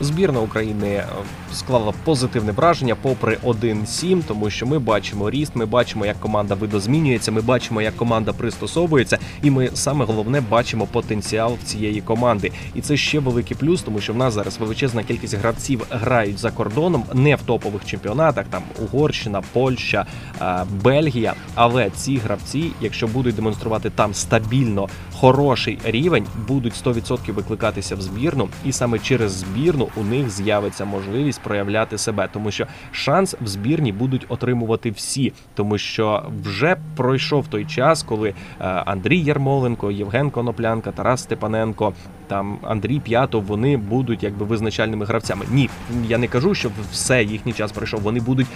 Збірна 0.00 0.40
України 0.40 0.88
е, 0.88 1.06
склала 1.52 1.92
позитивне 2.04 2.52
враження, 2.52 2.94
попри 3.02 3.38
1-7, 3.44 4.22
тому 4.28 4.50
що 4.50 4.66
ми 4.66 4.78
бачимо 4.78 5.30
ріст, 5.30 5.52
ми 5.54 5.66
бачимо, 5.66 6.06
як 6.06 6.20
команда 6.20 6.54
видозмінюється, 6.54 7.32
ми 7.32 7.40
бачимо, 7.40 7.82
як 7.82 7.96
команда 7.96 8.32
пристосовується, 8.32 9.18
і 9.42 9.50
ми 9.50 9.70
саме 9.74 10.04
головне 10.04 10.40
бачимо 10.40 10.86
потенціал 10.92 11.56
цієї 11.64 12.00
команди. 12.00 12.52
І 12.74 12.80
це 12.80 12.96
ще 12.96 13.18
великий 13.18 13.56
плюс, 13.56 13.82
тому 13.82 14.00
що 14.00 14.12
в 14.12 14.16
нас 14.16 14.34
зараз 14.34 14.58
величезна 14.58 15.02
кількість 15.02 15.34
гравців 15.34 15.86
грають 15.90 16.38
за 16.38 16.50
кордоном, 16.50 17.04
не 17.14 17.36
в 17.36 17.42
топових 17.42 17.84
чемпіонатах, 17.84 18.46
там 18.50 18.62
Угорщина, 18.82 19.42
Польща, 19.52 20.06
е, 20.40 20.64
Бельгія. 20.82 21.34
Але 21.54 21.90
ці 21.90 22.16
гравці, 22.16 22.70
якщо 22.80 23.06
будуть 23.06 23.36
демонструвати 23.36 23.90
там 23.90 24.14
стабільно 24.14 24.88
хороший 25.12 25.78
рівень, 25.84 26.26
будуть 26.48 26.74
100% 26.84 27.32
викликатися 27.32 27.96
в 27.96 28.00
збірну, 28.00 28.48
і 28.64 28.72
саме 28.72 28.98
через 28.98 29.32
збірну 29.32 29.85
у 29.96 30.04
них 30.04 30.30
з'явиться 30.30 30.84
можливість 30.84 31.40
проявляти 31.40 31.98
себе, 31.98 32.28
тому 32.32 32.50
що 32.50 32.66
шанс 32.92 33.36
в 33.40 33.46
збірні 33.46 33.92
будуть 33.92 34.26
отримувати 34.28 34.90
всі, 34.90 35.32
тому 35.54 35.78
що 35.78 36.22
вже 36.44 36.76
пройшов 36.96 37.46
той 37.46 37.64
час, 37.64 38.02
коли 38.02 38.28
е, 38.28 38.34
Андрій 38.60 39.18
Ярмоленко, 39.18 39.90
Євген 39.90 40.30
Коноплянка, 40.30 40.92
Тарас 40.92 41.22
Степаненко, 41.22 41.92
там 42.26 42.58
Андрій 42.62 43.00
П'ятов, 43.00 43.44
вони 43.44 43.76
будуть 43.76 44.22
якби 44.22 44.46
визначальними 44.46 45.04
гравцями. 45.04 45.44
Ні, 45.50 45.70
я 46.08 46.18
не 46.18 46.28
кажу, 46.28 46.54
що 46.54 46.70
все 46.92 47.24
їхній 47.24 47.52
час 47.52 47.72
пройшов. 47.72 48.00
Вони 48.00 48.20
будуть 48.20 48.46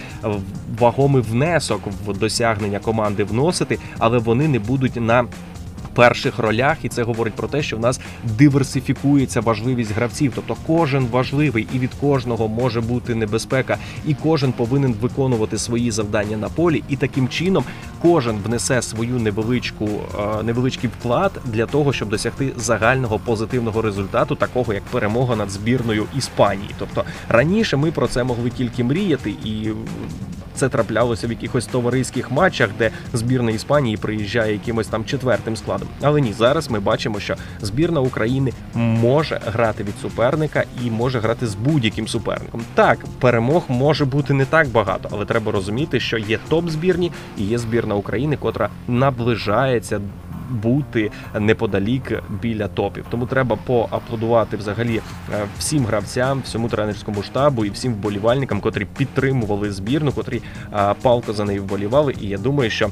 вагомий 0.79 1.21
внесок 1.21 1.81
в 2.05 2.17
досягнення 2.17 2.79
команди 2.79 3.23
вносити, 3.23 3.79
але 3.97 4.17
вони 4.17 4.47
не 4.47 4.59
будуть 4.59 4.95
на 4.95 5.25
перших 5.93 6.39
ролях, 6.39 6.77
і 6.83 6.89
це 6.89 7.03
говорить 7.03 7.33
про 7.33 7.47
те, 7.47 7.63
що 7.63 7.77
в 7.77 7.79
нас 7.79 7.99
диверсифікується 8.23 9.41
важливість 9.41 9.95
гравців. 9.95 10.31
Тобто 10.35 10.55
кожен 10.67 11.07
важливий 11.11 11.67
і 11.73 11.79
від 11.79 11.93
кожного 11.93 12.47
може 12.47 12.81
бути 12.81 13.15
небезпека, 13.15 13.77
і 14.05 14.13
кожен 14.13 14.51
повинен 14.51 14.93
виконувати 14.93 15.57
свої 15.57 15.91
завдання 15.91 16.37
на 16.37 16.49
полі. 16.49 16.83
І 16.89 16.95
таким 16.95 17.27
чином 17.27 17.63
кожен 18.01 18.37
внесе 18.37 18.81
свою 18.81 19.19
невеличку 19.19 19.89
е, 20.19 20.43
невеличкий 20.43 20.89
вклад 20.99 21.31
для 21.45 21.65
того, 21.65 21.93
щоб 21.93 22.09
досягти 22.09 22.51
загального 22.57 23.19
позитивного 23.19 23.81
результату, 23.81 24.35
такого 24.35 24.73
як 24.73 24.83
перемога 24.83 25.35
над 25.35 25.49
збірною 25.49 26.05
Іспанії. 26.17 26.69
Тобто 26.79 27.03
раніше 27.29 27.77
ми 27.77 27.91
про 27.91 28.07
це 28.07 28.23
могли 28.23 28.49
тільки 28.49 28.83
мріяти 28.83 29.29
і. 29.29 29.69
Це 30.61 30.69
траплялося 30.69 31.27
в 31.27 31.29
якихось 31.29 31.65
товариських 31.65 32.31
матчах, 32.31 32.69
де 32.79 32.91
збірна 33.13 33.51
Іспанії 33.51 33.97
приїжджає 33.97 34.53
якимось 34.53 34.87
там 34.87 35.05
четвертим 35.05 35.55
складом. 35.55 35.87
Але 36.01 36.21
ні, 36.21 36.33
зараз 36.33 36.69
ми 36.69 36.79
бачимо, 36.79 37.19
що 37.19 37.35
збірна 37.61 38.01
України 38.01 38.51
може 38.73 39.41
грати 39.45 39.83
від 39.83 39.97
суперника 40.01 40.63
і 40.85 40.91
може 40.91 41.19
грати 41.19 41.47
з 41.47 41.55
будь-яким 41.55 42.07
суперником. 42.07 42.61
Так, 42.73 42.99
перемог 43.19 43.63
може 43.67 44.05
бути 44.05 44.33
не 44.33 44.45
так 44.45 44.67
багато, 44.67 45.09
але 45.11 45.25
треба 45.25 45.51
розуміти, 45.51 45.99
що 45.99 46.17
є 46.17 46.39
топ 46.49 46.69
збірні 46.69 47.11
і 47.37 47.43
є 47.43 47.57
збірна 47.57 47.95
України, 47.95 48.37
котра 48.37 48.69
наближається. 48.87 50.01
Бути 50.51 51.11
неподалік 51.39 52.23
біля 52.41 52.67
топів, 52.67 53.05
тому 53.09 53.25
треба 53.25 53.55
поаплодувати 53.55 54.57
взагалі 54.57 55.01
е, 55.33 55.45
всім 55.59 55.85
гравцям, 55.85 56.41
всьому 56.45 56.69
тренерському 56.69 57.23
штабу 57.23 57.65
і 57.65 57.69
всім 57.69 57.93
вболівальникам, 57.93 58.61
котрі 58.61 58.85
підтримували 58.97 59.71
збірну, 59.71 60.11
котрі 60.11 60.41
палко 61.01 61.33
за 61.33 61.45
неї 61.45 61.59
вболівали. 61.59 62.15
І 62.21 62.27
я 62.27 62.37
думаю, 62.37 62.69
що 62.69 62.89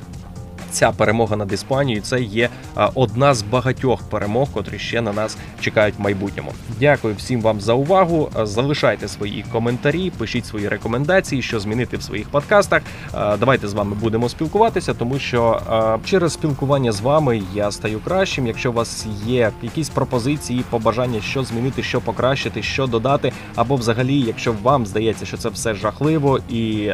ця 0.71 0.91
перемога 0.91 1.35
над 1.35 1.53
Іспанією 1.53 2.01
це 2.01 2.21
є 2.21 2.49
одна 2.93 3.33
з 3.33 3.41
багатьох 3.41 4.01
перемог, 4.01 4.47
котрі 4.53 4.79
ще 4.79 5.01
на 5.01 5.13
нас 5.13 5.37
чекають 5.61 5.95
в 5.97 6.01
майбутньому. 6.01 6.51
Дякую 6.79 7.15
всім 7.15 7.41
вам 7.41 7.61
за 7.61 7.73
увагу. 7.73 8.29
Залишайте 8.43 9.07
свої 9.07 9.45
коментарі, 9.51 10.11
пишіть 10.17 10.45
свої 10.45 10.67
рекомендації, 10.67 11.41
що 11.41 11.59
змінити 11.59 11.97
в 11.97 12.03
своїх 12.03 12.29
подкастах. 12.29 12.81
Давайте 13.13 13.67
з 13.67 13.73
вами 13.73 13.95
будемо 14.01 14.29
спілкуватися, 14.29 14.93
тому 14.93 15.19
що 15.19 15.61
через 16.05 16.33
спілкування 16.33 16.91
з 16.91 17.01
вами 17.01 17.41
я 17.53 17.71
стаю 17.71 17.99
кращим. 17.99 18.47
Якщо 18.47 18.71
у 18.71 18.73
вас 18.73 19.07
є 19.25 19.51
якісь 19.61 19.89
пропозиції, 19.89 20.63
побажання, 20.69 21.21
що 21.21 21.43
змінити, 21.43 21.83
що 21.83 22.01
покращити, 22.01 22.63
що 22.63 22.87
додати, 22.87 23.31
або 23.55 23.75
взагалі, 23.75 24.19
якщо 24.19 24.55
вам 24.63 24.85
здається, 24.85 25.25
що 25.25 25.37
це 25.37 25.49
все 25.49 25.73
жахливо, 25.73 26.39
і 26.49 26.91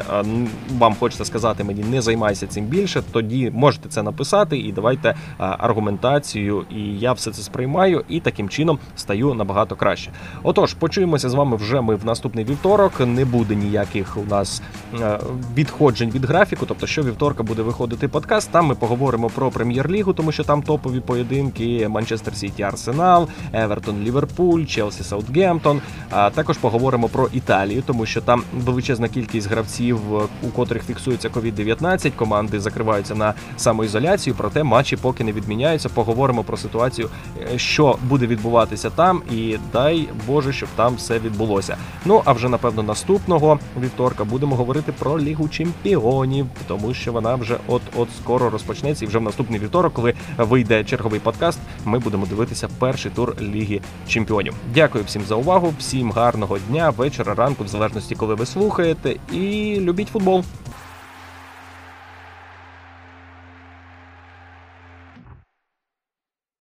вам 0.77 0.95
хочеться 0.99 1.25
сказати 1.25 1.63
мені 1.63 1.83
не 1.83 2.01
займайся 2.01 2.47
цим 2.47 2.65
більше, 2.65 3.03
тоді 3.11 3.51
можете 3.65 3.89
це 3.89 4.04
написати 4.04 4.58
і 4.58 4.71
давайте 4.71 5.10
е, 5.10 5.15
аргументацію. 5.38 6.65
І 6.69 6.99
я 6.99 7.13
все 7.13 7.32
це 7.32 7.41
сприймаю 7.41 8.04
і 8.10 8.19
таким 8.19 8.49
чином 8.49 8.80
стаю 8.95 9.34
набагато 9.34 9.75
краще. 9.75 10.12
Отож, 10.43 10.73
почуємося 10.73 11.30
з 11.30 11.34
вами 11.34 11.58
вже 11.58 11.82
ми 11.82 11.95
в 11.95 12.06
наступний 12.06 12.45
вівторок. 12.45 12.99
Не 12.99 13.25
буде 13.25 13.56
ніяких 13.56 14.17
у 14.17 14.23
нас 14.30 14.62
е, 15.01 15.19
відходжень 15.58 16.10
від 16.10 16.25
графіку. 16.25 16.65
Тобто, 16.65 16.88
що 16.88 17.04
вівторка 17.04 17.43
буде 17.43 17.62
виходити 17.62 18.08
подкаст. 18.08 18.51
Там 18.51 18.65
ми 18.65 18.75
поговоримо 18.75 19.30
про 19.30 19.51
прем'єр-лігу, 19.51 20.13
тому 20.13 20.32
що 20.32 20.43
там 20.43 20.62
топові 20.62 20.99
поєдинки: 20.99 21.88
Манчестер 21.88 22.36
Сіті, 22.36 22.63
Арсенал, 22.63 23.28
Евертон, 23.54 24.04
Ліверпуль, 24.04 24.65
Челсі, 24.65 25.04
Саутгемптон. 25.04 25.82
А 26.10 26.30
також 26.30 26.58
поговоримо 26.58 27.10
про 27.10 27.28
Італію, 27.34 27.84
тому 27.86 28.06
що 28.06 28.21
там 28.21 28.43
величезна 28.54 29.08
кількість 29.08 29.49
гравців, 29.49 29.99
у 30.43 30.47
котрих 30.56 30.84
фіксується 30.84 31.30
COVID-19, 31.30 32.12
команди 32.15 32.60
закриваються 32.60 33.15
на 33.15 33.34
самоізоляцію. 33.57 34.35
Проте 34.37 34.63
матчі 34.63 34.95
поки 34.97 35.23
не 35.23 35.31
відміняються. 35.31 35.89
Поговоримо 35.89 36.43
про 36.43 36.57
ситуацію, 36.57 37.09
е, 37.53 37.57
що 37.57 37.97
буде 38.03 38.27
відбуватися 38.27 38.89
там, 38.89 39.21
і 39.31 39.57
дай 39.73 40.09
Боже, 40.27 40.53
щоб 40.53 40.69
там 40.75 40.95
все 40.95 41.19
відбулося. 41.19 41.77
Ну 42.05 42.21
а 42.25 42.33
вже 42.33 42.49
напевно 42.49 42.83
наступного 42.83 43.59
вівторка 43.81 44.23
будемо 44.23 44.55
говорити 44.55 44.91
про 44.91 45.19
Лігу 45.19 45.49
Чемпіонів, 45.49 46.47
тому 46.67 46.93
що 46.93 47.13
вона 47.13 47.35
вже 47.35 47.57
от 47.67 47.81
от 47.95 48.07
скоро 48.23 48.49
розпочнеться. 48.49 49.05
І 49.05 49.07
вже 49.07 49.19
в 49.19 49.21
наступний 49.21 49.59
вівторок, 49.59 49.93
коли 49.93 50.13
вийде 50.37 50.83
черговий 50.83 51.19
подкаст, 51.19 51.59
ми 51.85 51.99
будемо 51.99 52.25
дивитися 52.25 52.67
перший 52.79 53.11
тур 53.11 53.35
Ліги 53.41 53.81
Чемпіонів. 54.07 54.53
Дякую 54.73 55.03
всім 55.03 55.21
за 55.27 55.35
увагу, 55.35 55.73
всім 55.79 56.11
гарного 56.11 56.57
дня, 56.59 56.89
вечора, 56.89 57.33
ранку, 57.33 57.63
в 57.63 57.67
залежності, 57.67 58.15
коли 58.15 58.35
ви 58.35 58.45
слухаєте, 58.45 59.15
і 59.31 59.77
любіть 59.79 60.07
футбол. 60.07 60.43